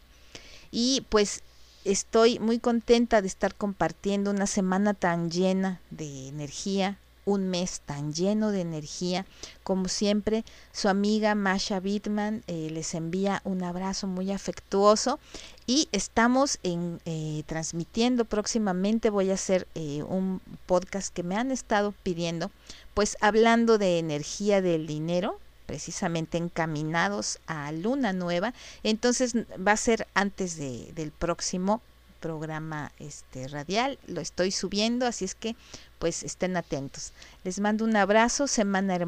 Y 0.70 1.04
pues 1.08 1.42
estoy 1.84 2.38
muy 2.38 2.58
contenta 2.58 3.22
de 3.22 3.28
estar 3.28 3.54
compartiendo 3.54 4.30
una 4.30 4.46
semana 4.46 4.92
tan 4.92 5.30
llena 5.30 5.80
de 5.90 6.28
energía, 6.28 6.98
un 7.26 7.48
mes 7.48 7.80
tan 7.84 8.14
lleno 8.14 8.50
de 8.50 8.62
energía. 8.62 9.26
Como 9.62 9.88
siempre, 9.88 10.44
su 10.72 10.88
amiga 10.88 11.34
Masha 11.34 11.80
Bittman 11.80 12.42
eh, 12.46 12.70
les 12.70 12.94
envía 12.94 13.42
un 13.44 13.62
abrazo 13.62 14.06
muy 14.06 14.32
afectuoso 14.32 15.18
y 15.66 15.88
estamos 15.92 16.58
en, 16.62 17.00
eh, 17.04 17.42
transmitiendo 17.46 18.24
próximamente. 18.24 19.10
Voy 19.10 19.30
a 19.30 19.34
hacer 19.34 19.68
eh, 19.74 20.02
un 20.08 20.40
podcast 20.64 21.12
que 21.12 21.24
me 21.24 21.36
han 21.36 21.50
estado 21.50 21.92
pidiendo, 22.02 22.50
pues 22.94 23.18
hablando 23.20 23.76
de 23.76 23.98
energía 23.98 24.62
del 24.62 24.86
dinero 24.86 25.38
precisamente 25.66 26.38
encaminados 26.38 27.40
a 27.48 27.72
luna 27.72 28.12
nueva. 28.12 28.54
Entonces 28.84 29.34
va 29.34 29.72
a 29.72 29.76
ser 29.76 30.06
antes 30.14 30.56
de, 30.56 30.92
del 30.94 31.10
próximo 31.10 31.82
programa 32.20 32.92
este 32.98 33.46
radial, 33.46 33.98
lo 34.06 34.20
estoy 34.20 34.50
subiendo, 34.50 35.06
así 35.06 35.24
es 35.24 35.34
que 35.34 35.54
pues 35.98 36.22
estén 36.22 36.56
atentos. 36.56 37.12
Les 37.44 37.60
mando 37.60 37.84
un 37.84 37.96
abrazo, 37.96 38.46
semana 38.48 38.96
hermosa 38.96 39.04